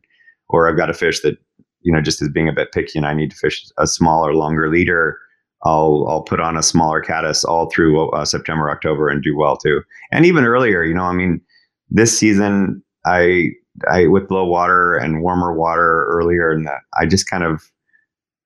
[0.49, 1.38] or I've got a fish that
[1.82, 4.34] you know just is being a bit picky and I need to fish a smaller,
[4.34, 5.17] longer leader
[5.65, 9.57] I'll I'll put on a smaller caddis all through uh, September, October, and do well
[9.57, 9.82] too.
[10.11, 11.41] And even earlier, you know, I mean,
[11.89, 13.49] this season I
[13.89, 16.67] I with low water and warmer water earlier, and
[16.97, 17.71] I just kind of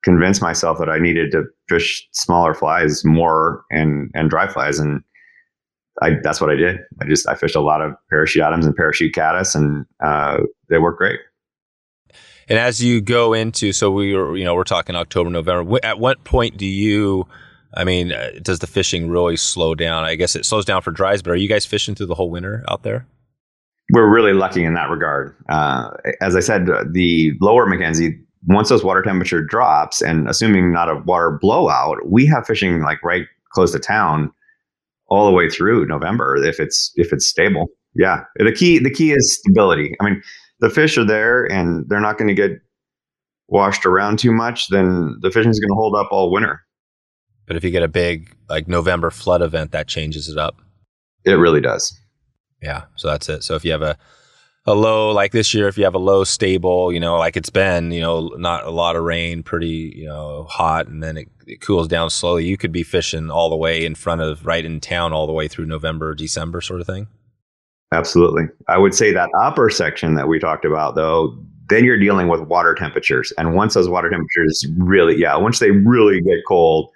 [0.03, 5.01] convinced myself that I needed to fish smaller flies more and and dry flies, and
[6.01, 6.79] I that's what I did.
[7.01, 10.77] I just I fished a lot of parachute Adams and parachute caddis, and uh, they
[10.77, 11.19] work great.
[12.49, 15.77] And as you go into, so we were, you know, we're talking October, November.
[15.83, 17.27] At what point do you,
[17.75, 20.03] I mean, uh, does the fishing really slow down?
[20.03, 22.31] I guess it slows down for dries, but are you guys fishing through the whole
[22.31, 23.05] winter out there?
[23.91, 25.35] We're really lucky in that regard.
[25.49, 25.89] Uh,
[26.21, 31.01] as I said, the lower McKenzie, once those water temperature drops, and assuming not a
[31.05, 34.31] water blowout, we have fishing like right close to town
[35.07, 37.67] all the way through November if it's if it's stable.
[37.95, 39.95] Yeah, the key the key is stability.
[39.99, 40.21] I mean,
[40.59, 42.61] the fish are there and they're not going to get
[43.47, 46.61] washed around too much, then the fishing is going to hold up all winter.
[47.47, 50.61] But if you get a big like November flood event, that changes it up.
[51.25, 51.99] It really does.
[52.61, 52.83] Yeah.
[52.95, 53.43] So that's it.
[53.43, 53.97] So if you have a
[54.65, 57.49] a low like this year, if you have a low stable, you know, like it's
[57.49, 61.27] been, you know, not a lot of rain, pretty, you know, hot, and then it,
[61.47, 64.65] it cools down slowly, you could be fishing all the way in front of right
[64.65, 67.07] in town all the way through November, December sort of thing.
[67.91, 68.43] Absolutely.
[68.67, 71.35] I would say that upper section that we talked about, though,
[71.69, 73.33] then you're dealing with water temperatures.
[73.37, 76.91] And once those water temperatures really, yeah, once they really get cold,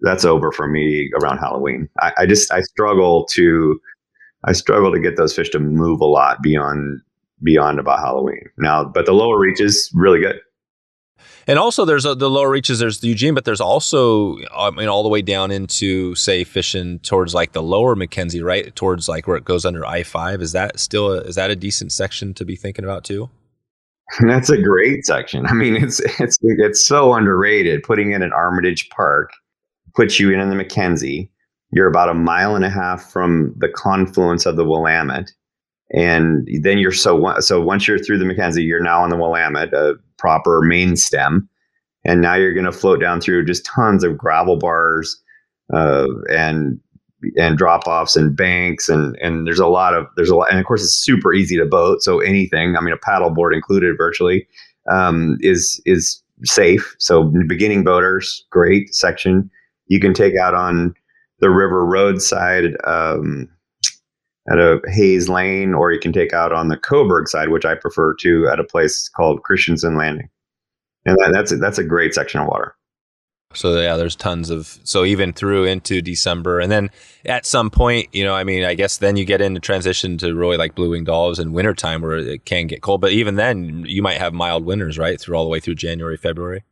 [0.00, 1.88] that's over for me around Halloween.
[2.00, 3.80] I, I just, I struggle to,
[4.46, 7.00] I struggle to get those fish to move a lot beyond,
[7.42, 8.48] beyond about Halloween.
[8.58, 10.40] Now, but the lower reaches, really good.
[11.48, 12.80] And also, there's a, the lower reaches.
[12.80, 16.98] There's the Eugene, but there's also, I mean, all the way down into say fishing
[17.00, 18.74] towards like the lower McKenzie, right?
[18.74, 20.42] Towards like where it goes under I five.
[20.42, 23.30] Is that still a, is that a decent section to be thinking about too?
[24.26, 25.46] That's a great section.
[25.46, 27.82] I mean, it's it's it's so underrated.
[27.84, 29.30] Putting in an Armitage Park
[29.94, 31.28] puts you in, in the McKenzie.
[31.70, 35.32] You're about a mile and a half from the confluence of the Willamette.
[35.92, 39.72] And then you're so so once you're through the McKenzie, you're now on the Willamette,
[39.72, 41.48] a proper main stem,
[42.04, 45.22] and now you're going to float down through just tons of gravel bars,
[45.72, 46.80] uh, and
[47.36, 50.60] and drop offs and banks and and there's a lot of there's a lot and
[50.60, 53.96] of course it's super easy to boat so anything I mean a paddle board included
[53.96, 54.46] virtually
[54.90, 56.94] um, is is safe.
[56.98, 59.50] So beginning boaters great section.
[59.86, 60.94] You can take out on
[61.40, 63.48] the river roadside um,
[64.50, 67.74] at a Hayes Lane, or you can take out on the Coburg side, which I
[67.74, 70.28] prefer to, at a place called Christensen Landing,
[71.04, 72.74] and that, that's a, that's a great section of water.
[73.54, 76.90] So yeah, there's tons of so even through into December, and then
[77.24, 80.34] at some point, you know, I mean, I guess then you get into transition to
[80.34, 83.00] really like blue winged olives in wintertime where it can get cold.
[83.00, 86.16] But even then, you might have mild winters, right, through all the way through January,
[86.16, 86.64] February.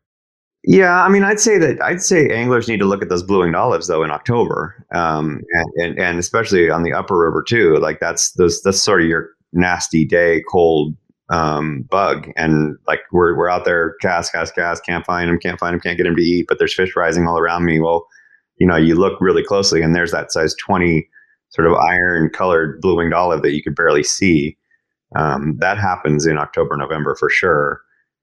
[0.66, 3.40] Yeah, I mean, I'd say that I'd say anglers need to look at those blue
[3.40, 7.76] winged olives though in October, um, and, and, and especially on the upper river too.
[7.76, 10.94] Like that's those that's sort of your nasty day cold
[11.28, 15.60] um, bug, and like we're we're out there cast cast cast can't find them can't
[15.60, 17.78] find them can't get them to eat, but there's fish rising all around me.
[17.78, 18.06] Well,
[18.56, 21.08] you know, you look really closely, and there's that size twenty
[21.50, 24.56] sort of iron colored blue winged olive that you could barely see.
[25.14, 27.82] Um, that happens in October November for sure.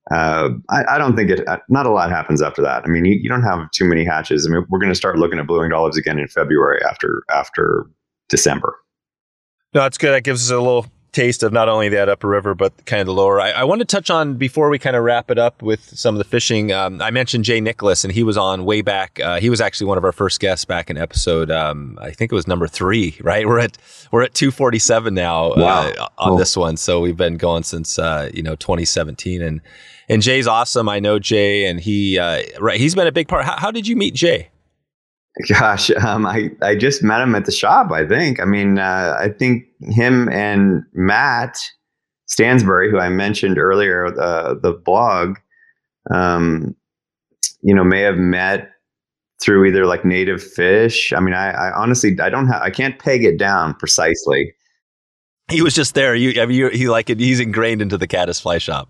[0.09, 1.47] Uh, I, I, don't think it.
[1.47, 2.83] Uh, not a lot happens after that.
[2.83, 4.47] I mean, you, you don't have too many hatches.
[4.47, 7.23] I mean, we're going to start looking at blue winged olives again in February after
[7.31, 7.85] after
[8.27, 8.75] December.
[9.73, 10.11] No, that's good.
[10.11, 13.07] That gives us a little taste of not only that upper river, but kind of
[13.07, 13.39] the lower.
[13.39, 16.15] I, I want to touch on before we kind of wrap it up with some
[16.15, 16.71] of the fishing.
[16.71, 19.19] Um, I mentioned Jay Nicholas, and he was on way back.
[19.19, 21.51] Uh, he was actually one of our first guests back in episode.
[21.51, 23.17] Um, I think it was number three.
[23.21, 23.77] Right, we're at
[24.11, 25.91] we're at two forty seven now uh, wow.
[25.97, 26.37] uh, on cool.
[26.37, 26.77] this one.
[26.77, 29.61] So we've been going since uh, you know twenty seventeen, and
[30.09, 30.89] and Jay's awesome.
[30.89, 32.79] I know Jay, and he uh, right.
[32.79, 33.45] He's been a big part.
[33.45, 34.49] How, how did you meet Jay?
[35.47, 37.91] Gosh, um, I I just met him at the shop.
[37.91, 38.39] I think.
[38.39, 41.57] I mean, uh, I think him and Matt
[42.27, 45.37] Stansbury, who I mentioned earlier, the the blog,
[46.09, 46.75] um,
[47.61, 48.71] you know, may have met
[49.41, 51.13] through either like native fish.
[51.13, 54.53] I mean, I, I honestly I don't have I can't peg it down precisely.
[55.49, 56.15] He was just there.
[56.15, 58.89] You, I mean, you, he like he's ingrained into the caddis fly shop.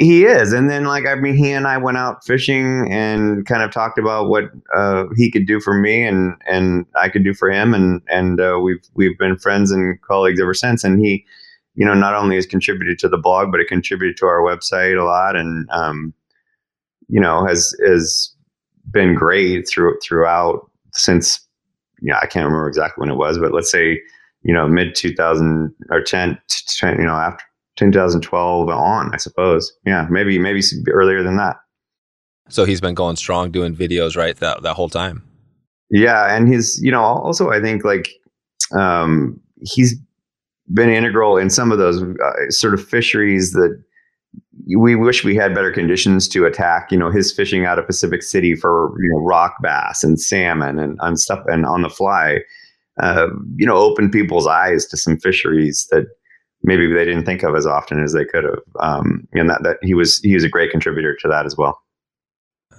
[0.00, 3.62] He is, and then like I mean, he and I went out fishing and kind
[3.62, 4.44] of talked about what
[4.74, 8.40] uh, he could do for me and and I could do for him, and and
[8.40, 10.84] uh, we've we've been friends and colleagues ever since.
[10.84, 11.26] And he,
[11.74, 14.98] you know, not only has contributed to the blog, but it contributed to our website
[14.98, 16.14] a lot, and um,
[17.08, 18.34] you know, has has
[18.90, 21.46] been great through throughout since.
[22.00, 24.00] Yeah, I can't remember exactly when it was, but let's say
[24.44, 27.44] you know mid 2000 or 10, 10 you know after
[27.80, 29.72] 2012 on, I suppose.
[29.84, 31.56] Yeah, maybe maybe earlier than that.
[32.48, 34.36] So he's been going strong doing videos, right?
[34.36, 35.24] That that whole time.
[35.90, 38.08] Yeah, and he's you know, also I think like
[38.78, 39.96] um, he's
[40.72, 43.82] been integral in some of those uh, sort of fisheries that
[44.76, 46.92] we wish we had better conditions to attack.
[46.92, 50.78] You know, his fishing out of Pacific City for you know rock bass and salmon
[50.78, 52.40] and, and stuff, and on the fly,
[53.00, 56.06] uh, you know, opened people's eyes to some fisheries that
[56.62, 58.60] maybe they didn't think of as often as they could have.
[58.80, 61.80] Um, and that, that he was he was a great contributor to that as well.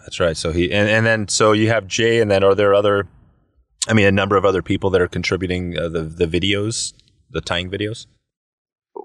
[0.03, 0.35] That's right.
[0.35, 3.07] So he and, and then so you have Jay, and then are there other?
[3.87, 6.93] I mean, a number of other people that are contributing uh, the the videos,
[7.29, 8.07] the tying videos.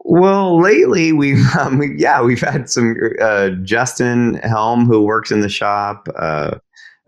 [0.04, 5.40] Well, lately we've um, we, yeah we've had some uh, Justin Helm who works in
[5.40, 6.08] the shop.
[6.16, 6.58] Uh,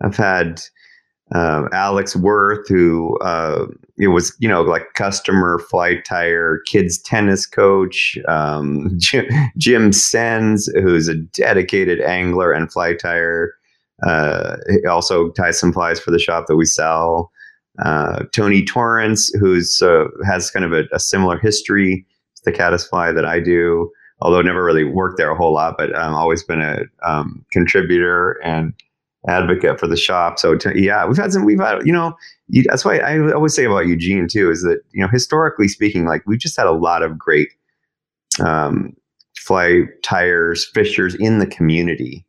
[0.01, 0.61] I've had
[1.33, 3.67] uh, Alex Worth, who uh,
[3.97, 9.25] it was you know like customer fly tire kids tennis coach, um, Jim,
[9.57, 13.53] Jim Sens, who's a dedicated angler and fly tire.
[14.01, 14.55] Uh,
[14.89, 17.31] also ties some flies for the shop that we sell.
[17.83, 22.05] Uh, Tony Torrance, who's uh, has kind of a, a, similar history
[22.35, 23.89] to the caddis fly that I do,
[24.21, 28.39] although never really worked there a whole lot, but um, always been a um, contributor
[28.43, 28.73] and
[29.27, 30.39] advocate for the shop.
[30.39, 32.15] So to, yeah, we've had some, we've had, you know,
[32.47, 36.05] you, that's why I always say about Eugene too, is that, you know, historically speaking,
[36.05, 37.49] like we've just had a lot of great
[38.39, 38.95] um,
[39.37, 42.25] fly tires, fishers in the community.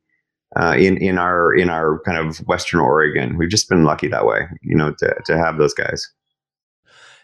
[0.56, 4.26] Uh, in in our in our kind of Western Oregon, we've just been lucky that
[4.26, 6.10] way, you know, to to have those guys.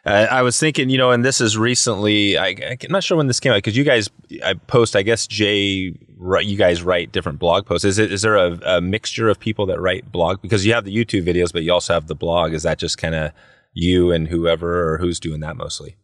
[0.06, 2.38] I was thinking, you know, and this is recently.
[2.38, 4.08] I, am not sure when this came out because you guys,
[4.44, 4.94] I post.
[4.94, 7.84] I guess Jay, you guys write different blog posts.
[7.84, 10.84] Is it is there a, a mixture of people that write blog because you have
[10.84, 12.52] the YouTube videos, but you also have the blog?
[12.52, 13.32] Is that just kind of
[13.72, 15.96] you and whoever, or who's doing that mostly?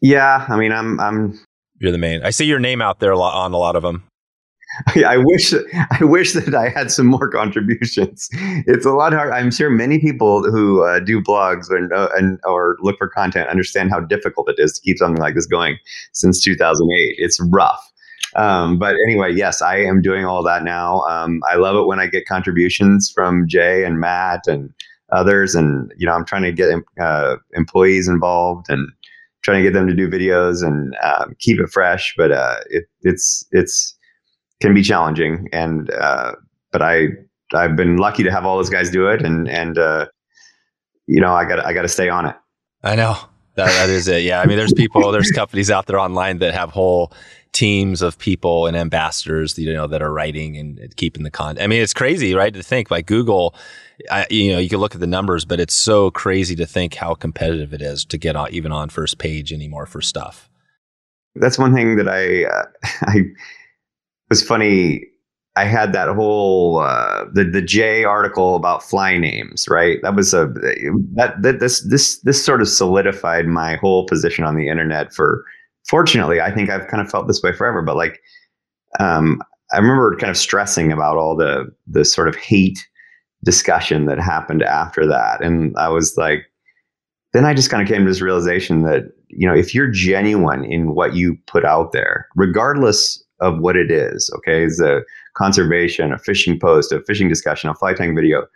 [0.00, 1.38] Yeah, I mean, I'm I'm.
[1.78, 2.22] You're the main.
[2.22, 4.04] I see your name out there a lot on a lot of them.
[4.96, 8.28] I wish I wish that I had some more contributions.
[8.66, 9.32] It's a lot hard.
[9.32, 13.48] I'm sure many people who uh, do blogs and, uh, and or look for content
[13.48, 15.78] understand how difficult it is to keep something like this going
[16.12, 17.16] since 2008.
[17.18, 17.80] It's rough.
[18.36, 21.00] Um, but anyway, yes, I am doing all that now.
[21.02, 24.72] Um, I love it when I get contributions from Jay and Matt and
[25.10, 28.88] others, and you know, I'm trying to get uh, employees involved and
[29.42, 32.14] trying to get them to do videos and um, keep it fresh.
[32.16, 33.96] But uh, it, it's it's
[34.60, 36.32] can be challenging, and uh,
[36.70, 37.08] but I
[37.52, 40.06] I've been lucky to have all those guys do it, and and uh,
[41.06, 42.36] you know I got I got to stay on it.
[42.82, 43.18] I know
[43.64, 44.22] that that is it.
[44.22, 47.12] Yeah, I mean, there's people, there's companies out there online that have whole
[47.52, 51.62] teams of people and ambassadors, you know, that are writing and keeping the content.
[51.62, 52.52] I mean, it's crazy, right?
[52.54, 53.54] To think like Google,
[54.10, 56.94] I, you know, you can look at the numbers, but it's so crazy to think
[56.94, 60.48] how competitive it is to get on, even on first page anymore for stuff.
[61.34, 62.64] That's one thing that I, uh,
[63.02, 63.22] I
[64.28, 65.02] was funny.
[65.60, 69.98] I had that whole uh, the the Jay article about fly names, right?
[70.02, 70.46] That was a
[71.16, 75.44] that, that this this this sort of solidified my whole position on the internet for
[75.86, 77.82] fortunately, I think I've kind of felt this way forever.
[77.82, 78.22] But like,
[78.98, 82.78] um, I remember kind of stressing about all the the sort of hate
[83.44, 86.46] discussion that happened after that, and I was like,
[87.34, 90.64] then I just kind of came to this realization that you know if you're genuine
[90.64, 95.02] in what you put out there, regardless of what it is, okay, is a
[95.36, 98.46] conservation, a fishing post, a fishing discussion, a fly tying video,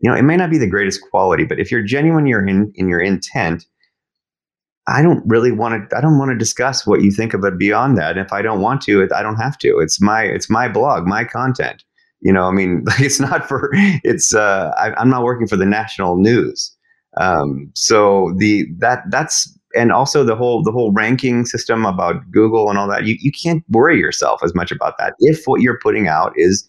[0.00, 2.72] you know, it may not be the greatest quality, but if you're genuine you're in,
[2.74, 3.64] in your intent
[4.88, 5.96] I don't really want to.
[5.96, 8.12] I don't want to discuss what you think of it beyond that.
[8.16, 9.78] And If I don't want to, I don't have to.
[9.78, 11.84] It's my it's my blog, my content.
[12.20, 13.70] You know, I mean, it's not for.
[13.72, 16.74] It's uh, I, am not working for the national news.
[17.20, 22.68] Um, so the that that's and also the whole the whole ranking system about Google
[22.68, 23.04] and all that.
[23.04, 26.66] You you can't worry yourself as much about that if what you're putting out is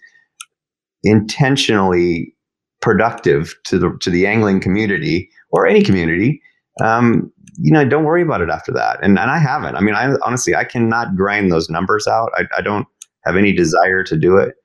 [1.04, 2.34] intentionally
[2.82, 6.42] productive to the to the angling community or any community
[6.82, 9.00] um, you know, don't worry about it after that.
[9.04, 9.76] And and I haven't.
[9.76, 12.32] I mean, I honestly I cannot grind those numbers out.
[12.36, 12.88] I, I don't
[13.26, 14.56] have any desire to do it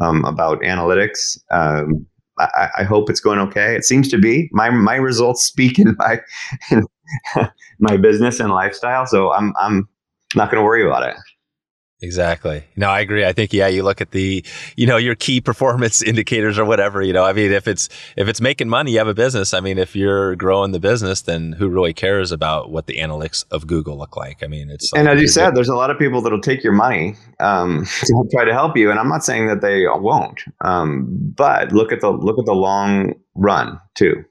[0.00, 1.38] um, about analytics.
[1.50, 2.06] Um,
[2.38, 3.76] I, I, hope it's going okay.
[3.76, 4.48] It seems to be.
[4.52, 6.18] My my results speak in my
[6.70, 6.84] in
[7.78, 9.06] my business and lifestyle.
[9.06, 9.88] So I'm I'm
[10.34, 11.16] not going to worry about it.
[12.02, 12.64] Exactly.
[12.74, 13.24] No, I agree.
[13.24, 14.44] I think, yeah, you look at the,
[14.76, 18.26] you know, your key performance indicators or whatever, you know, I mean, if it's, if
[18.26, 19.54] it's making money, you have a business.
[19.54, 23.44] I mean, if you're growing the business, then who really cares about what the analytics
[23.52, 24.42] of Google look like?
[24.42, 26.72] I mean, it's, and as you said, there's a lot of people that'll take your
[26.72, 28.90] money, um, to try to help you.
[28.90, 31.06] And I'm not saying that they won't, um,
[31.36, 34.24] but look at the, look at the long run too.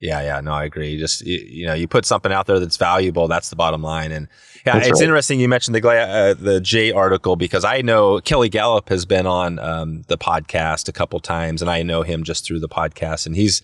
[0.00, 0.92] Yeah, yeah, no, I agree.
[0.92, 3.28] You just you, you, know, you put something out there that's valuable.
[3.28, 4.12] That's the bottom line.
[4.12, 4.28] And
[4.64, 5.04] yeah, that's it's right.
[5.04, 9.26] interesting you mentioned the uh, the Jay article because I know Kelly Galloup has been
[9.26, 13.26] on um, the podcast a couple times, and I know him just through the podcast,
[13.26, 13.62] and he's.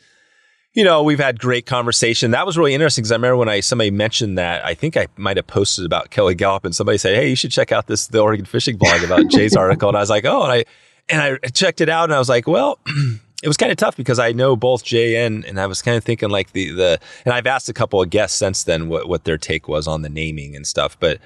[0.74, 2.32] You know, we've had great conversation.
[2.32, 4.62] That was really interesting because I remember when I somebody mentioned that.
[4.62, 7.50] I think I might have posted about Kelly Galloup, and somebody said, "Hey, you should
[7.50, 10.42] check out this the Oregon Fishing blog about Jay's article." And I was like, "Oh,"
[10.42, 10.64] and I
[11.08, 12.78] and I checked it out, and I was like, "Well."
[13.42, 15.96] it was kind of tough because I know both Jay and and I was kind
[15.96, 19.08] of thinking like the the and I've asked a couple of guests since then what
[19.08, 21.20] what their take was on the naming and stuff, but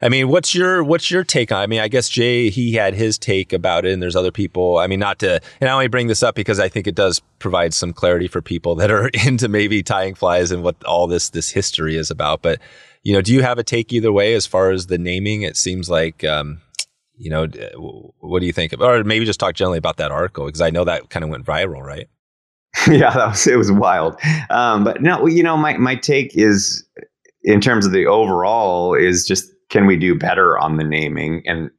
[0.00, 1.58] I mean, what's your what's your take on?
[1.58, 4.78] I mean, I guess Jay he had his take about it, and there's other people.
[4.78, 7.20] I mean, not to and I only bring this up because I think it does
[7.40, 11.30] provide some clarity for people that are into maybe tying flies and what all this
[11.30, 12.42] this history is about.
[12.42, 12.60] But
[13.02, 15.42] you know, do you have a take either way as far as the naming?
[15.42, 16.60] It seems like um,
[17.18, 17.46] you know,
[18.20, 18.72] what do you think?
[18.72, 21.30] Of, or maybe just talk generally about that article because I know that kind of
[21.30, 22.08] went viral, right?
[22.88, 24.18] yeah, that was it was wild.
[24.50, 26.86] Um, but no, you know, my my take is
[27.42, 31.70] in terms of the overall is just can we do better on the naming and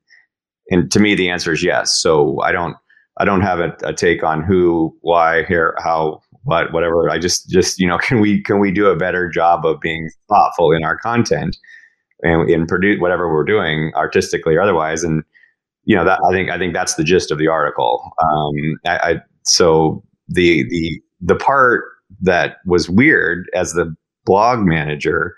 [0.70, 2.00] and to me the answer is yes.
[2.00, 2.76] So I don't
[3.18, 7.10] I don't have a, a take on who, why, here, how, what, whatever.
[7.10, 10.10] I just just you know can we can we do a better job of being
[10.28, 11.58] thoughtful in our content
[12.22, 15.04] and, and produce whatever we're doing artistically or otherwise.
[15.04, 15.24] And
[15.86, 18.12] you know that I think I think that's the gist of the article.
[18.22, 21.84] Um, I, I so the the the part
[22.22, 23.96] that was weird as the
[24.26, 25.36] blog manager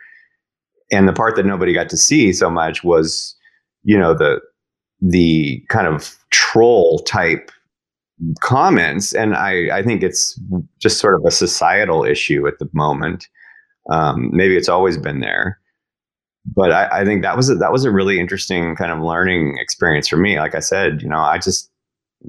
[0.92, 3.36] and the part that nobody got to see so much was
[3.84, 4.42] you know the
[5.02, 7.52] the kind of troll type
[8.42, 10.40] comments and i i think it's
[10.80, 13.28] just sort of a societal issue at the moment
[13.90, 15.60] um, maybe it's always been there
[16.46, 19.58] but I, I, think that was a, that was a really interesting kind of learning
[19.60, 20.40] experience for me.
[20.40, 21.70] Like I said, you know, I just,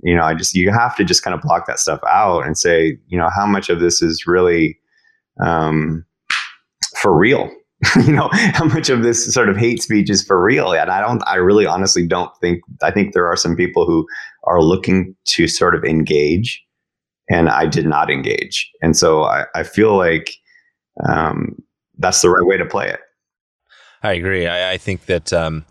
[0.03, 2.57] you know, I just you have to just kind of block that stuff out and
[2.57, 4.79] say, you know, how much of this is really
[5.43, 6.05] um,
[7.01, 7.51] for real.
[8.07, 10.73] you know, how much of this sort of hate speech is for real?
[10.73, 12.61] And I don't, I really honestly don't think.
[12.81, 14.07] I think there are some people who
[14.45, 16.63] are looking to sort of engage,
[17.29, 20.33] and I did not engage, and so I, I feel like
[21.09, 21.57] um,
[21.99, 23.01] that's the right way to play it.
[24.03, 24.47] I agree.
[24.47, 25.65] I, I think that, um,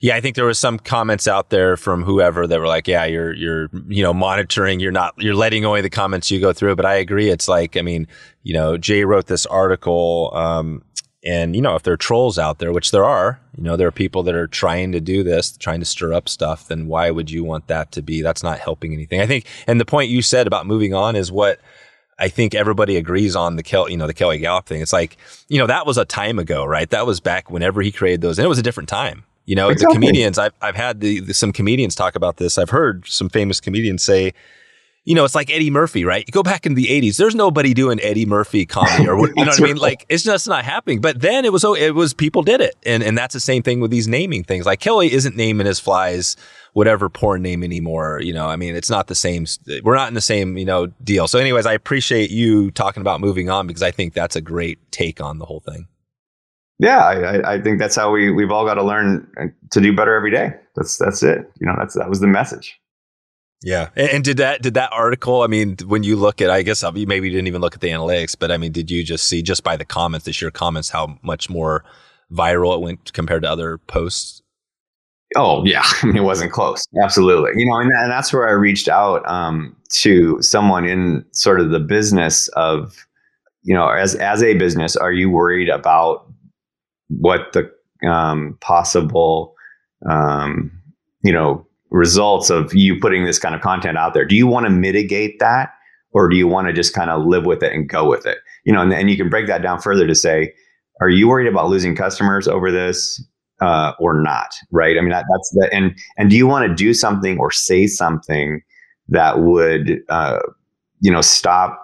[0.00, 3.06] Yeah, I think there was some comments out there from whoever that were like, "Yeah,
[3.06, 6.76] you're you're you know monitoring, you're not you're letting away the comments you go through."
[6.76, 7.30] But I agree.
[7.30, 8.06] It's like, I mean,
[8.42, 10.82] you know, Jay wrote this article, um,
[11.24, 13.88] and you know, if there are trolls out there, which there are, you know, there
[13.88, 16.68] are people that are trying to do this, trying to stir up stuff.
[16.68, 18.20] Then why would you want that to be?
[18.20, 19.20] That's not helping anything.
[19.22, 21.58] I think, and the point you said about moving on is what.
[22.18, 24.80] I think everybody agrees on the Kel, you know, the Kelly Galloup thing.
[24.80, 25.16] It's like,
[25.48, 26.88] you know, that was a time ago, right?
[26.88, 29.24] That was back whenever he created those, and it was a different time.
[29.44, 29.94] You know, exactly.
[29.94, 32.58] the comedians, I've, I've had the, the, some comedians talk about this.
[32.58, 34.34] I've heard some famous comedians say,
[35.06, 36.24] you know, it's like Eddie Murphy, right?
[36.26, 39.44] You go back in the 80s, there's nobody doing Eddie Murphy comedy or what, you
[39.44, 39.76] know what I mean?
[39.76, 41.00] Like it's just not happening.
[41.00, 42.74] But then it was, oh, it was people did it.
[42.84, 44.66] And, and that's the same thing with these naming things.
[44.66, 46.36] Like Kelly isn't naming his flies
[46.72, 48.20] whatever porn name anymore.
[48.20, 49.46] You know, I mean, it's not the same.
[49.82, 51.28] We're not in the same, you know, deal.
[51.28, 54.78] So anyways, I appreciate you talking about moving on because I think that's a great
[54.90, 55.86] take on the whole thing.
[56.78, 59.96] Yeah, I, I think that's how we we've all got to learn uh, to do
[59.96, 60.52] better every day.
[60.74, 61.50] That's that's it.
[61.58, 62.78] You know, that's that was the message.
[63.62, 65.42] Yeah, and, and did that did that article?
[65.42, 67.88] I mean, when you look at, I guess maybe you didn't even look at the
[67.88, 70.90] analytics, but I mean, did you just see just by the comments, the sheer comments,
[70.90, 71.84] how much more
[72.30, 74.42] viral it went compared to other posts?
[75.34, 76.82] Oh yeah, I mean, it wasn't close.
[77.02, 81.60] Absolutely, you know, and, and that's where I reached out um, to someone in sort
[81.60, 83.06] of the business of,
[83.62, 86.30] you know, as as a business, are you worried about
[87.08, 87.70] what the
[88.08, 89.54] um, possible
[90.08, 90.70] um,
[91.22, 94.24] you know results of you putting this kind of content out there.
[94.24, 95.70] Do you want to mitigate that
[96.12, 98.38] or do you want to just kind of live with it and go with it?
[98.64, 100.52] You know and, and you can break that down further to say
[101.00, 103.22] are you worried about losing customers over this
[103.60, 104.96] uh, or not right?
[104.98, 107.86] I mean that, that's the and and do you want to do something or say
[107.86, 108.62] something
[109.08, 110.40] that would uh,
[111.00, 111.82] you know stop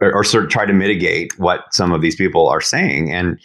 [0.00, 3.12] or, or sort of try to mitigate what some of these people are saying?
[3.12, 3.38] And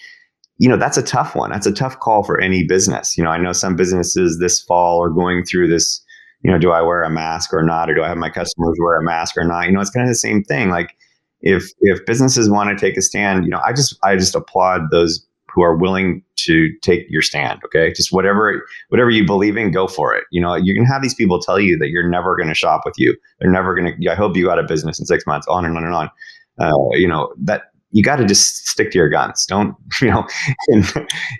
[0.62, 1.50] you know that's a tough one.
[1.50, 3.18] That's a tough call for any business.
[3.18, 6.00] You know i know some businesses this fall are going through this
[6.44, 7.90] you know do i wear a mask or not?
[7.90, 9.66] Or do i have my customers wear a mask or not?
[9.66, 10.70] You know it's kind of the same thing.
[10.70, 10.96] Like
[11.42, 14.82] if if businesses want to take a stand you know i just i just applaud
[14.92, 17.92] those who are willing to take your stand okay?
[17.92, 20.26] Just whatever whatever you believe in go for it.
[20.32, 22.82] You know you can have these people tell you that you're never going to shop
[22.86, 23.18] with you.
[23.40, 25.86] They're never to i hope you got a business in six months on and on
[25.86, 26.12] and on.
[26.60, 29.46] Uh, you know that you got to just stick to your guns.
[29.46, 30.28] Don't you know?
[30.70, 30.86] And,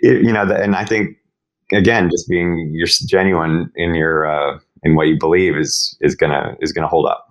[0.02, 1.16] you know, and I think
[1.72, 6.56] again, just being you're genuine in your uh, in what you believe is is gonna
[6.60, 7.28] is gonna hold up.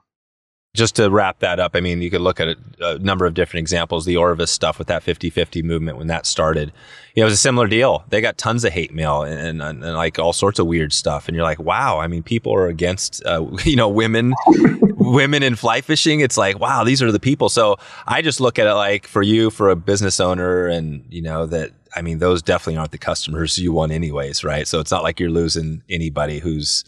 [0.74, 3.34] Just to wrap that up, I mean, you could look at a, a number of
[3.34, 4.06] different examples.
[4.06, 6.72] The Orvis stuff with that 50-50 movement when that started,
[7.14, 8.06] you know, it was a similar deal.
[8.08, 11.28] They got tons of hate mail and, and, and like all sorts of weird stuff,
[11.28, 12.00] and you're like, wow.
[12.00, 14.34] I mean, people are against, uh, you know, women
[15.12, 17.50] women in fly fishing, it's like, wow, these are the people.
[17.50, 21.22] So I just look at it like for you, for a business owner, and you
[21.22, 24.68] know that I mean, those definitely aren't the customers you want, anyways, right?
[24.68, 26.86] So it's not like you're losing anybody who's,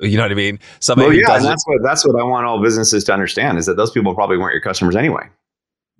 [0.00, 0.58] you know what I mean?
[0.80, 3.76] Somebody well, yeah, that's what that's what I want all businesses to understand is that
[3.76, 5.28] those people probably weren't your customers anyway.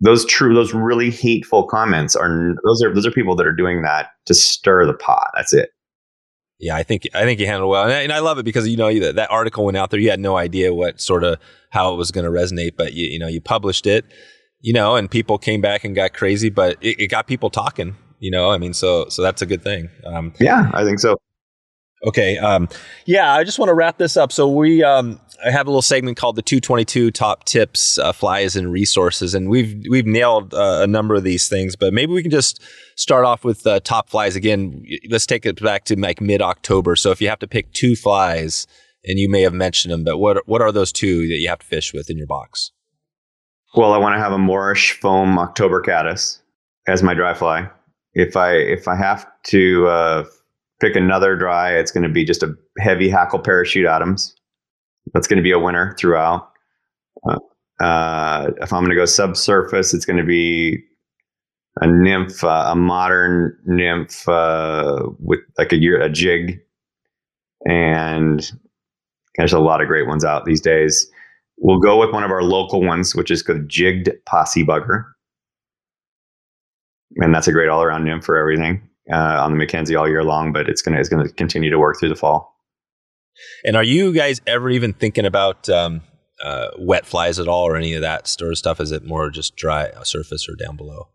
[0.00, 3.82] Those true, those really hateful comments are those are those are people that are doing
[3.82, 5.30] that to stir the pot.
[5.36, 5.70] That's it.
[6.58, 8.66] Yeah, I think I think you handled well, and I, and I love it because
[8.66, 10.00] you know that, that article went out there.
[10.00, 11.38] You had no idea what sort of
[11.70, 14.04] how it was going to resonate, but you, you know you published it,
[14.60, 17.96] you know, and people came back and got crazy, but it, it got people talking.
[18.18, 19.88] You know, I mean, so so that's a good thing.
[20.04, 21.16] Um, yeah, I think so.
[22.06, 22.38] Okay.
[22.38, 22.68] Um,
[23.04, 24.32] yeah, I just want to wrap this up.
[24.32, 28.56] So we um, I have a little segment called the 222 top tips, uh, flies,
[28.56, 32.22] and resources, and we've we've nailed uh, a number of these things, but maybe we
[32.22, 32.62] can just
[32.96, 34.84] start off with uh, top flies again.
[35.08, 36.96] Let's take it back to like mid October.
[36.96, 38.66] So if you have to pick two flies,
[39.04, 41.60] and you may have mentioned them, but what what are those two that you have
[41.60, 42.72] to fish with in your box?
[43.74, 46.40] Well, I want to have a Morrish foam October caddis
[46.88, 47.70] as my dry fly.
[48.14, 50.24] If I if I have to uh,
[50.80, 54.34] pick another dry, it's going to be just a heavy hackle parachute Adams.
[55.14, 56.50] That's going to be a winner throughout.
[57.28, 57.38] Uh,
[57.80, 60.82] uh, if I'm going to go subsurface, it's going to be
[61.80, 66.60] a nymph, uh, a modern nymph uh, with like a a jig,
[67.64, 68.50] and
[69.40, 71.10] there's a lot of great ones out these days.
[71.58, 75.04] We'll go with one of our local ones, which is called jigged possie bugger,
[77.16, 80.24] and that's a great all around nymph for everything uh, on the McKenzie all year
[80.24, 80.52] long.
[80.52, 82.56] But it's gonna it's gonna continue to work through the fall.
[83.64, 86.02] And are you guys ever even thinking about um,
[86.42, 88.80] uh, wet flies at all, or any of that sort of stuff?
[88.80, 91.08] Is it more just dry surface or down below?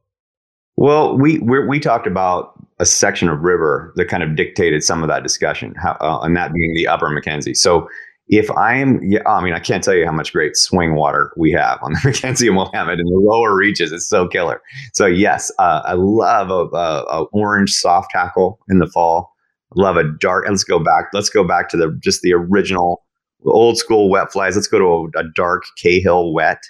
[0.78, 5.08] Well, we we talked about a section of river that kind of dictated some of
[5.08, 7.56] that discussion, how, uh, and that being the Upper McKenzie.
[7.56, 7.88] So
[8.28, 11.32] if I am, yeah, I mean, I can't tell you how much great swing water
[11.38, 13.92] we have on the McKenzie and Willamette in the lower reaches.
[13.92, 14.62] It's so killer.
[14.94, 19.32] So yes, uh, I love a, a, a, orange soft hackle in the fall.
[19.76, 20.46] love a dark.
[20.50, 21.06] Let's go back.
[21.14, 23.04] Let's go back to the just the original
[23.46, 24.56] old school wet flies.
[24.56, 26.64] Let's go to a, a dark Cahill wet.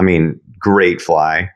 [0.00, 1.48] I mean, great fly.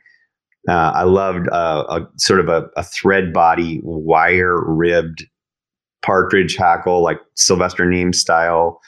[0.69, 5.27] Uh, I loved uh, a sort of a, a thread body, wire ribbed
[6.05, 8.81] partridge hackle, like Sylvester Nemes style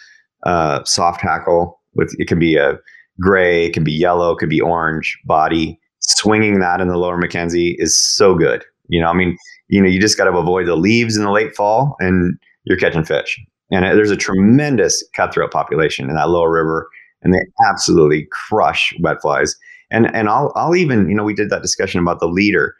[0.45, 1.80] uh, soft hackle.
[1.95, 2.78] With it can be a
[3.20, 5.78] gray, it can be yellow, it could be orange body.
[6.01, 8.64] Swinging that in the lower McKenzie is so good.
[8.89, 9.36] You know, I mean,
[9.68, 12.78] you know, you just got to avoid the leaves in the late fall, and you're
[12.78, 13.39] catching fish.
[13.70, 16.89] And there's a tremendous cutthroat population in that lower river,
[17.22, 19.55] and they absolutely crush wet flies.
[19.91, 22.74] And and I'll I'll even you know we did that discussion about the leader.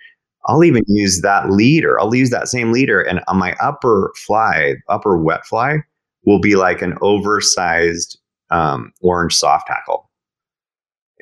[0.47, 2.01] I'll even use that leader.
[2.01, 5.79] I'll use that same leader, and on my upper fly, upper wet fly,
[6.29, 8.19] will be like an oversized
[8.51, 10.11] um, orange soft hackle,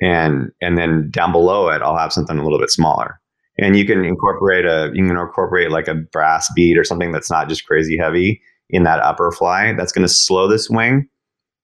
[0.01, 3.21] and and then down below it, I'll have something a little bit smaller.
[3.57, 7.31] And you can incorporate a you can incorporate like a brass bead or something that's
[7.31, 9.73] not just crazy heavy in that upper fly.
[9.73, 11.07] That's going to slow the swing.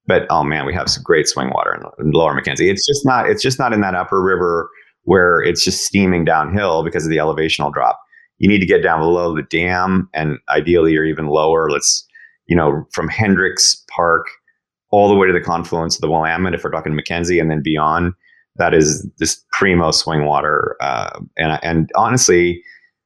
[0.08, 2.72] But oh man, we have some great swing water in, Lower McKenzie.
[2.72, 4.70] It's just not it's just not in that upper river
[5.04, 8.00] where it's just steaming downhill because of the elevational drop.
[8.38, 11.70] You need to get down below the dam and ideally or even lower.
[11.70, 12.08] Let's
[12.48, 14.26] you know from Hendricks Park
[14.92, 17.62] all the way to the confluence of the Willamette if we're talking McKenzie and then
[17.64, 18.14] beyond.
[18.58, 22.62] That is this primo swing water, uh, and and honestly,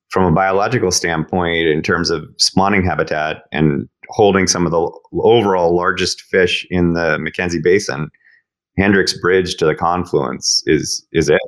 [0.10, 5.74] from a biological standpoint, in terms of spawning habitat and holding some of the overall
[5.76, 8.10] largest fish in the McKenzie Basin,
[8.78, 11.42] Hendricks Bridge to the confluence is is it.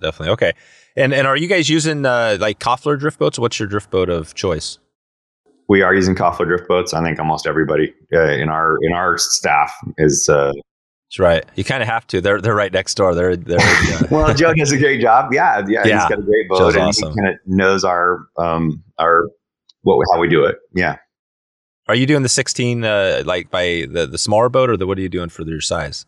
[0.00, 0.52] Definitely okay.
[0.96, 3.38] And and are you guys using uh, like Koffler drift boats?
[3.38, 4.78] What's your drift boat of choice?
[5.68, 6.92] We are using Koffler drift boats.
[6.92, 10.52] I think almost everybody uh, in our in our staff is uh,
[11.12, 11.44] that's right.
[11.56, 12.22] You kind of have to.
[12.22, 13.14] They're they're right next door.
[13.14, 13.58] They're they're.
[13.92, 15.32] Uh, well, Joe does a great job.
[15.32, 16.00] Yeah, yeah, yeah.
[16.00, 17.10] He's got a great boat, Joe's and awesome.
[17.10, 19.28] he kind of knows our um our
[19.82, 20.56] what how we do it.
[20.74, 20.96] Yeah.
[21.88, 24.96] Are you doing the 16 uh, like by the the smaller boat, or the what
[24.96, 26.06] are you doing for your size?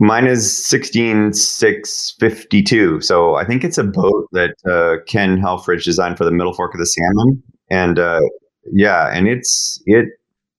[0.00, 3.00] Mine is 16 652.
[3.00, 6.74] So I think it's a boat that uh, Ken Helfrich designed for the Middle Fork
[6.74, 8.20] of the Salmon, and uh,
[8.72, 10.06] yeah, and it's it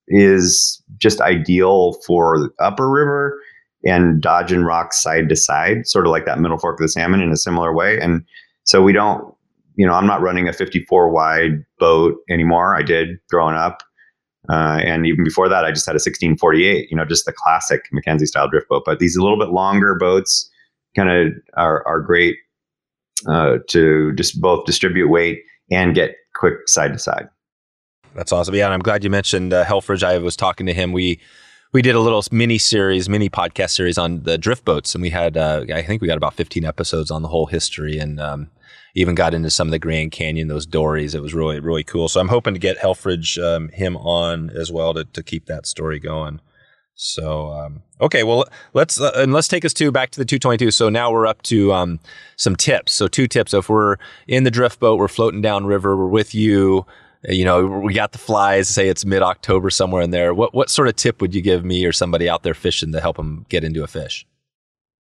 [0.08, 3.40] is just ideal for upper river
[3.86, 7.22] and dodging rocks side to side, sort of like that middle fork of the salmon
[7.22, 8.00] in a similar way.
[8.00, 8.26] And
[8.64, 9.34] so we don't,
[9.76, 12.76] you know, I'm not running a 54 wide boat anymore.
[12.76, 13.84] I did growing up.
[14.50, 17.84] Uh, and even before that, I just had a 1648, you know, just the classic
[17.94, 18.84] McKenzie style drift boat.
[18.86, 20.50] But these a little bit longer boats
[20.96, 22.36] kind of are, are great
[23.28, 27.28] uh, to just both distribute weight and get quick side to side.
[28.16, 28.56] That's awesome.
[28.56, 29.66] Yeah, and I'm glad you mentioned uh.
[30.04, 30.92] I was talking to him.
[30.92, 31.20] We
[31.72, 35.12] we did a little mini series, mini podcast series on the drift boats, and we
[35.12, 38.50] had uh, I think we got about 15 episodes on the whole history, and um,
[38.96, 41.14] even got into some of the Grand Canyon, those dories.
[41.14, 42.10] It was really really cool.
[42.10, 45.68] So I'm hoping to get Helfrich um, him on as well to to keep that
[45.68, 46.42] story going.
[46.96, 50.72] So um, okay, well let's uh, and let's take us to back to the 222.
[50.72, 52.00] So now we're up to um,
[52.36, 52.92] some tips.
[52.94, 53.52] So two tips.
[53.52, 53.98] So if we're
[54.28, 56.86] in the drift boat, we're floating down river, we're with you
[57.28, 58.70] you know, we got the flies.
[58.70, 60.34] Say it's mid October somewhere in there.
[60.34, 63.02] What what sort of tip would you give me or somebody out there fishing to
[63.02, 64.26] help them get into a fish?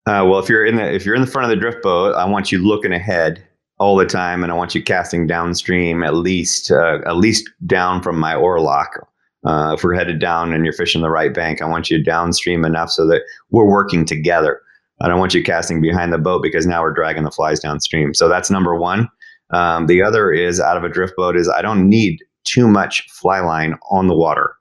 [0.07, 2.15] Uh, well, if you're in the if you're in the front of the drift boat,
[2.15, 3.45] I want you looking ahead
[3.79, 8.03] all the time, and I want you casting downstream at least uh, at least down
[8.03, 9.09] from my oar lock.
[9.45, 12.65] Uh, if we're headed down and you're fishing the right bank, I want you downstream
[12.65, 14.61] enough so that we're working together.
[15.01, 18.15] I don't want you casting behind the boat because now we're dragging the flies downstream.
[18.15, 19.09] So that's number one.
[19.51, 23.09] Um, the other is out of a drift boat is I don't need too much
[23.11, 24.55] fly line on the water.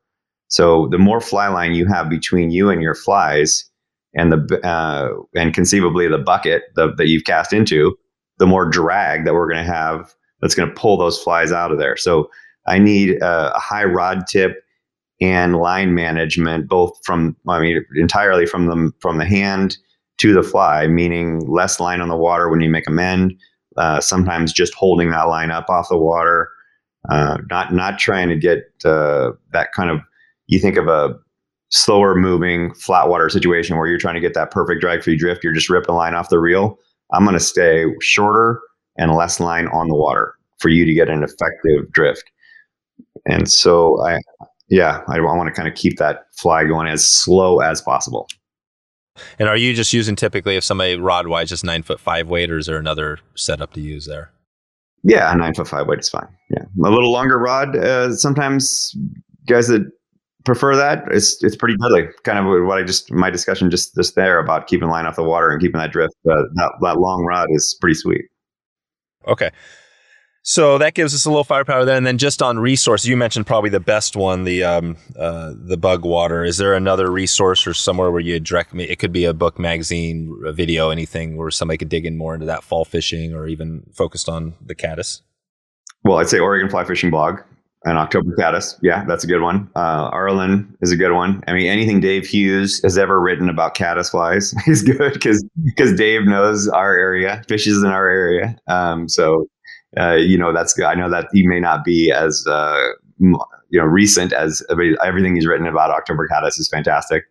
[0.47, 3.69] So the more fly line you have between you and your flies,
[4.15, 7.95] and the uh, and conceivably the bucket the, that you've cast into,
[8.39, 11.71] the more drag that we're going to have that's going to pull those flies out
[11.71, 11.97] of there.
[11.97, 12.29] So
[12.67, 14.63] I need a, a high rod tip
[15.21, 19.77] and line management, both from I mean entirely from the from the hand
[20.17, 23.37] to the fly, meaning less line on the water when you make a mend,
[23.77, 26.49] uh, sometimes just holding that line up off the water,
[27.09, 29.99] uh, not not trying to get uh, that kind of.
[30.47, 31.15] You think of a
[31.69, 35.43] slower moving flat water situation where you're trying to get that perfect drag free drift.
[35.43, 36.77] You're just ripping line off the reel.
[37.11, 38.61] I'm going to stay shorter
[38.97, 42.23] and less line on the water for you to get an effective drift.
[43.25, 44.19] And so I,
[44.69, 48.27] yeah, I, I want to kind of keep that fly going as slow as possible.
[49.39, 52.51] And are you just using typically if somebody rod wise just nine foot five weight,
[52.51, 54.31] or is there another setup to use there?
[55.03, 56.27] Yeah, nine foot five weight is fine.
[56.49, 57.75] Yeah, a little longer rod.
[57.75, 58.95] Uh, sometimes
[59.47, 59.89] guys that
[60.45, 62.07] prefer that, it's it's pretty deadly.
[62.23, 65.23] Kind of what I just my discussion just just there about keeping line off the
[65.23, 66.15] water and keeping that drift.
[66.29, 68.25] Uh, that that long rod is pretty sweet.
[69.27, 69.51] Okay.
[70.47, 73.47] So that gives us a little firepower there, and then just on resources, you mentioned
[73.47, 76.43] probably the best one, the um, uh, the bug water.
[76.43, 78.83] Is there another resource or somewhere where you direct me?
[78.83, 82.35] It could be a book, magazine, a video, anything where somebody could dig in more
[82.35, 85.23] into that fall fishing or even focused on the caddis.
[86.03, 87.39] Well, I'd say Oregon Fly Fishing blog
[87.83, 88.77] and October Caddis.
[88.83, 89.67] Yeah, that's a good one.
[89.75, 91.43] Uh, Arlen is a good one.
[91.47, 95.95] I mean, anything Dave Hughes has ever written about caddis flies is good because because
[95.95, 98.55] Dave knows our area, fishes in our area.
[98.67, 99.47] Um, so
[99.99, 100.85] uh, you know that's good.
[100.85, 102.89] I know that he may not be as uh,
[103.19, 103.37] you
[103.73, 107.25] know recent as everything he's written about October Caddis is fantastic.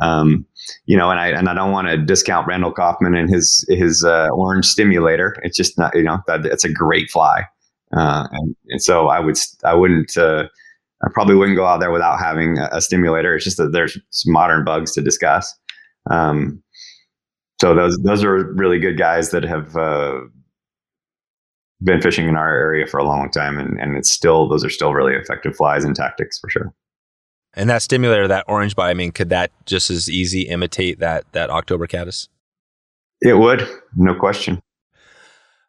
[0.00, 0.46] Um,
[0.86, 4.04] you know, and I and I don't want to discount Randall Kaufman and his his
[4.04, 5.36] uh, orange stimulator.
[5.42, 7.42] It's just not you know that it's a great fly,
[7.96, 10.48] uh, and, and so I would I wouldn't uh,
[11.04, 13.34] I probably wouldn't go out there without having a, a stimulator.
[13.34, 15.54] It's just that there's modern bugs to discuss.
[16.10, 16.62] Um,
[17.60, 20.20] so those those are really good guys that have uh,
[21.82, 24.70] been fishing in our area for a long time, and and it's still those are
[24.70, 26.74] still really effective flies and tactics for sure.
[27.54, 31.24] And that stimulator, that orange bite, I mean, could that just as easy imitate that
[31.32, 32.28] that October caddis?
[33.20, 34.62] It would, no question.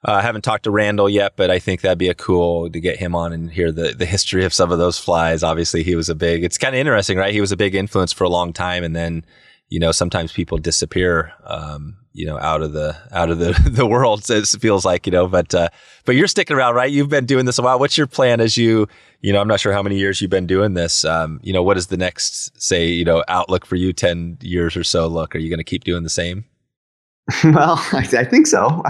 [0.07, 2.79] Uh, I haven't talked to Randall yet, but I think that'd be a cool to
[2.79, 5.43] get him on and hear the the history of some of those flies.
[5.43, 6.43] Obviously, he was a big.
[6.43, 7.33] It's kind of interesting, right?
[7.33, 9.25] He was a big influence for a long time, and then
[9.69, 13.85] you know sometimes people disappear um, you know out of the out of the the
[13.85, 15.69] world it feels like you know but uh,
[16.05, 16.91] but you're sticking around right?
[16.91, 17.79] You've been doing this a while.
[17.79, 18.87] What's your plan as you
[19.21, 21.63] you know i'm not sure how many years you've been doing this um, you know
[21.63, 25.35] what is the next say you know outlook for you 10 years or so look?
[25.35, 26.45] Are you going to keep doing the same?
[27.43, 28.83] Well I, I think so.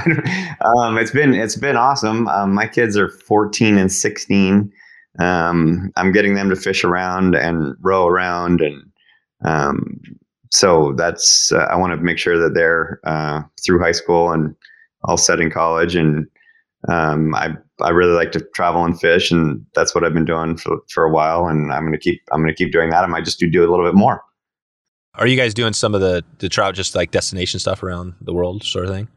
[0.77, 2.27] Um, it's been it's been awesome.
[2.29, 4.71] Um, my kids are 14 and 16
[5.19, 8.83] um, i'm getting them to fish around and row around and
[9.43, 9.99] um,
[10.51, 14.55] so that's uh, I want to make sure that they're uh, through high school and
[15.03, 15.95] all set in college.
[15.95, 16.25] And
[16.87, 20.57] um, I I really like to travel and fish, and that's what I've been doing
[20.57, 21.47] for for a while.
[21.47, 23.03] And I'm gonna keep I'm gonna keep doing that.
[23.03, 24.23] I might just do do a little bit more.
[25.15, 28.33] Are you guys doing some of the the trout just like destination stuff around the
[28.33, 29.07] world, sort of thing?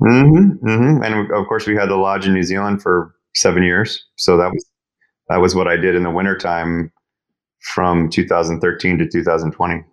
[0.00, 0.66] Mm-hmm.
[0.66, 1.02] mm-hmm.
[1.02, 4.50] And of course, we had the lodge in New Zealand for seven years, so that
[4.52, 4.66] was
[5.28, 6.92] that was what I did in the wintertime
[7.60, 9.84] from 2013 to 2020.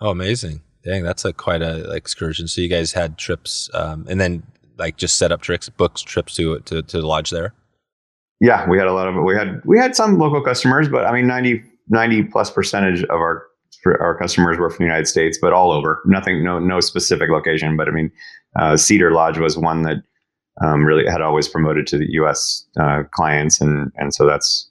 [0.00, 0.62] Oh, amazing!
[0.84, 2.48] Dang, that's a quite a excursion.
[2.48, 4.42] So you guys had trips, um, and then
[4.76, 7.54] like just set up tricks, books, trips to to to the lodge there.
[8.40, 11.12] Yeah, we had a lot of we had we had some local customers, but I
[11.12, 13.46] mean 90, 90 plus percentage of our
[13.86, 16.02] our customers were from the United States, but all over.
[16.04, 18.10] Nothing, no no specific location, but I mean
[18.58, 20.02] uh, Cedar Lodge was one that
[20.62, 22.66] um, really had always promoted to the U.S.
[22.78, 24.70] Uh, clients, and and so that's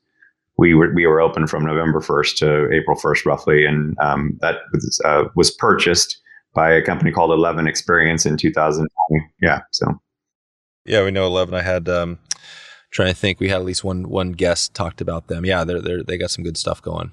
[0.58, 4.58] we were we were open from November 1st to April 1st, roughly, and um, that
[4.72, 6.20] was, uh, was purchased
[6.54, 8.88] by a company called Eleven Experience in 2020.
[9.42, 10.00] Yeah, so
[10.86, 11.56] yeah, we know Eleven.
[11.56, 12.20] I had um,
[12.92, 13.40] trying to think.
[13.40, 15.46] We had at least one one guest talked about them.
[15.46, 17.12] Yeah, they're, they're they got some good stuff going.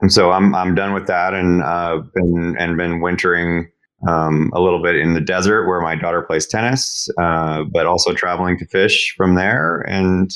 [0.00, 3.70] And so I'm I'm done with that, and uh, been and been wintering
[4.06, 8.12] um, a little bit in the desert where my daughter plays tennis, uh, but also
[8.12, 9.80] traveling to fish from there.
[9.88, 10.30] And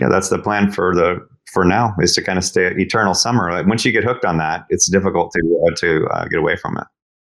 [0.00, 3.50] yeah, that's the plan for the for now is to kind of stay eternal summer.
[3.50, 6.56] Like once you get hooked on that, it's difficult to uh, to uh, get away
[6.56, 6.84] from it.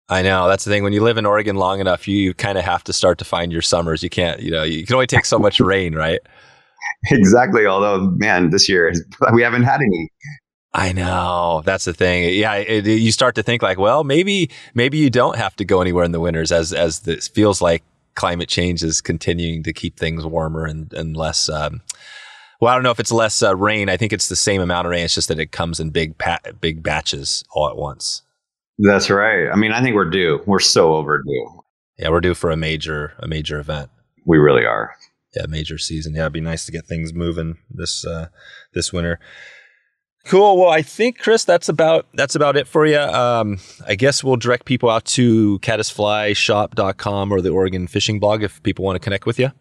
[0.07, 0.83] I know that's the thing.
[0.83, 3.25] When you live in Oregon long enough, you, you kind of have to start to
[3.25, 4.03] find your summers.
[4.03, 6.19] You can't, you know, you can only take so much rain, right?
[7.11, 7.65] Exactly.
[7.65, 8.93] Although, man, this year
[9.33, 10.09] we haven't had any.
[10.73, 12.33] I know that's the thing.
[12.35, 15.65] Yeah, it, it, you start to think like, well, maybe maybe you don't have to
[15.65, 17.83] go anywhere in the winters, as as this feels like
[18.15, 21.81] climate change is continuing to keep things warmer and and less um,
[22.61, 23.89] well, I don't know if it's less uh, rain.
[23.89, 25.05] I think it's the same amount of rain.
[25.05, 28.21] It's just that it comes in big pa- big batches all at once.
[28.77, 29.49] That's right.
[29.51, 30.41] I mean, I think we're due.
[30.45, 31.61] We're so overdue.
[31.97, 33.89] Yeah, we're due for a major a major event.
[34.25, 34.95] We really are.
[35.35, 36.15] Yeah, major season.
[36.15, 38.27] Yeah, it'd be nice to get things moving this uh,
[38.73, 39.19] this winter.
[40.25, 40.57] Cool.
[40.57, 42.97] Well, I think Chris, that's about that's about it for you.
[42.97, 48.61] Um, I guess we'll direct people out to caddisflyshop.com or the Oregon Fishing Blog if
[48.63, 49.51] people want to connect with you.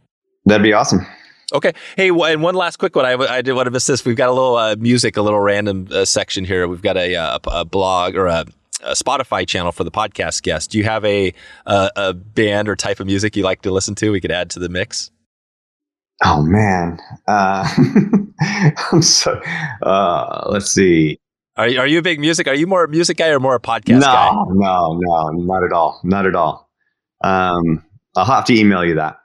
[0.47, 1.07] That'd be awesome.
[1.53, 1.73] Okay.
[1.97, 3.05] Hey, and one last quick one.
[3.05, 4.07] I, I did want to assist.
[4.07, 6.67] We've got a little uh, music, a little random uh, section here.
[6.69, 8.47] We've got a, uh, a, a blog or a,
[8.83, 10.71] a, Spotify channel for the podcast guest.
[10.71, 11.33] Do you have a,
[11.67, 14.11] a, a band or type of music you like to listen to?
[14.11, 15.11] We could add to the mix.
[16.25, 17.69] Oh man, uh,
[18.93, 19.41] I'm so.
[19.83, 21.19] Uh, let's see.
[21.57, 22.49] Are you, are you a big music?
[22.49, 24.31] Are you more a music guy or more a podcast no, guy?
[24.51, 26.01] No, no, not at all.
[26.03, 26.71] Not at all.
[27.23, 27.85] Um,
[28.17, 29.19] I'll have to email you that.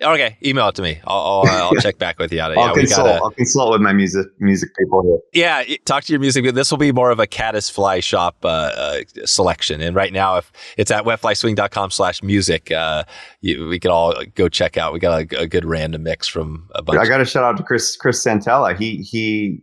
[0.00, 1.00] Okay, email it to me.
[1.04, 2.58] I'll, I'll, I'll check back with you on it.
[2.58, 3.06] I'll Yeah, we consult.
[3.08, 3.20] gotta.
[3.24, 5.42] I'll consult with my music music people here.
[5.42, 6.44] Yeah, talk to your music.
[6.54, 9.80] This will be more of a caddis fly shop uh, uh, selection.
[9.80, 13.02] And right now, if it's at wetflyswing.com slash music, uh,
[13.42, 14.92] we can all go check out.
[14.92, 17.00] We got a, a good random mix from a bunch.
[17.00, 18.76] I got to shout out to Chris Chris Santella.
[18.78, 19.62] He he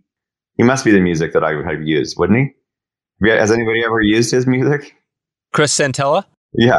[0.58, 2.40] he must be the music that I would have used, wouldn't
[3.20, 3.28] he?
[3.30, 4.96] Has anybody ever used his music?
[5.54, 6.26] Chris Santella?
[6.54, 6.78] Yeah.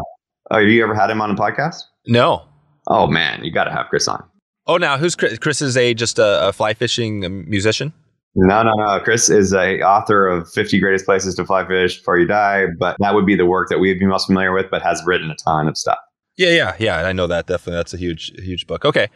[0.50, 1.76] Oh, have you ever had him on a podcast?
[2.06, 2.42] No.
[2.86, 4.22] Oh man, you got to have Chris on.
[4.66, 5.38] Oh, now who's Chris?
[5.38, 7.92] Chris is a just a, a fly fishing um, musician.
[8.34, 9.00] No, no, no.
[9.00, 12.96] Chris is a author of 50 Greatest Places to Fly Fish Before You Die, but
[13.00, 15.36] that would be the work that we'd be most familiar with, but has written a
[15.36, 15.96] ton of stuff.
[16.36, 16.96] Yeah, yeah, yeah.
[16.96, 17.78] I know that definitely.
[17.78, 18.84] That's a huge, huge book.
[18.84, 19.08] Okay.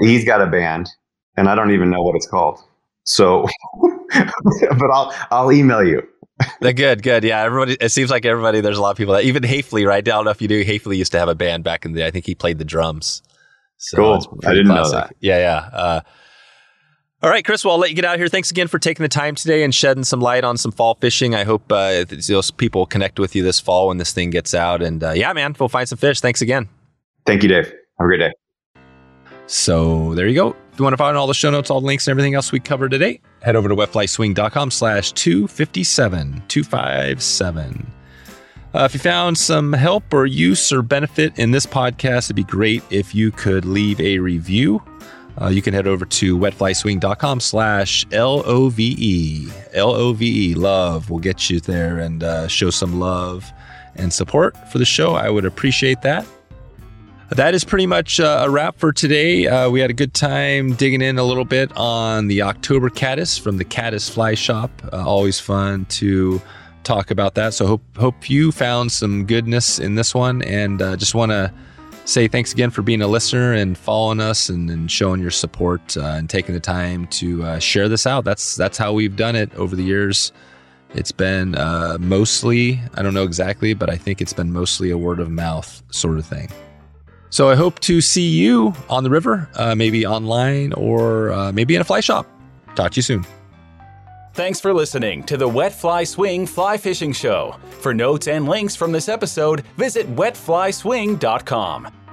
[0.00, 0.90] He's got a band,
[1.36, 2.58] and I don't even know what it's called.
[3.04, 3.46] So,
[3.80, 6.02] but I'll I'll email you.
[6.60, 7.24] They're good, good.
[7.24, 7.76] Yeah, everybody.
[7.80, 8.60] It seems like everybody.
[8.60, 9.98] There's a lot of people that even Hafele, right?
[9.98, 10.64] I don't know if you do.
[10.64, 12.00] Hafele used to have a band back in the.
[12.00, 12.06] day.
[12.06, 13.22] I think he played the drums.
[13.76, 14.40] So Cool.
[14.46, 15.14] I didn't know that.
[15.20, 15.78] Yeah, yeah.
[15.78, 16.00] Uh,
[17.22, 17.64] all right, Chris.
[17.64, 18.28] Well, I'll let you get out of here.
[18.28, 21.34] Thanks again for taking the time today and shedding some light on some fall fishing.
[21.34, 24.52] I hope uh, th- those people connect with you this fall when this thing gets
[24.54, 24.82] out.
[24.82, 26.20] And uh, yeah, man, we'll find some fish.
[26.20, 26.68] Thanks again.
[27.26, 27.64] Thank you, Dave.
[27.66, 28.32] Have a great day.
[29.46, 30.56] So there you go.
[30.74, 32.50] If you want to find all the show notes, all the links, and everything else
[32.50, 37.92] we covered today, head over to wetflyswing.com slash 257, 257.
[38.74, 42.42] Uh, if you found some help or use or benefit in this podcast, it'd be
[42.42, 44.82] great if you could leave a review.
[45.40, 49.48] Uh, you can head over to wetflyswing.com slash L-O-V-E.
[49.74, 51.08] L-O-V-E, love.
[51.08, 53.48] We'll get you there and uh, show some love
[53.94, 55.14] and support for the show.
[55.14, 56.26] I would appreciate that.
[57.34, 59.48] That is pretty much uh, a wrap for today.
[59.48, 63.40] Uh, we had a good time digging in a little bit on the October Caddis
[63.40, 64.70] from the Caddis Fly Shop.
[64.92, 66.40] Uh, always fun to
[66.84, 67.52] talk about that.
[67.52, 71.52] So hope hope you found some goodness in this one, and uh, just want to
[72.04, 75.96] say thanks again for being a listener and following us and, and showing your support
[75.96, 78.24] uh, and taking the time to uh, share this out.
[78.24, 80.30] That's that's how we've done it over the years.
[80.94, 81.56] It's been
[81.98, 85.82] mostly I don't know exactly, but I think it's been mostly a word of mouth
[85.90, 86.48] sort of thing.
[87.34, 91.74] So I hope to see you on the river, uh, maybe online or uh, maybe
[91.74, 92.28] in a fly shop.
[92.76, 93.26] Talk to you soon.
[94.34, 97.56] Thanks for listening to the Wet Fly Swing Fly Fishing Show.
[97.80, 102.03] For notes and links from this episode, visit wetflyswing.com.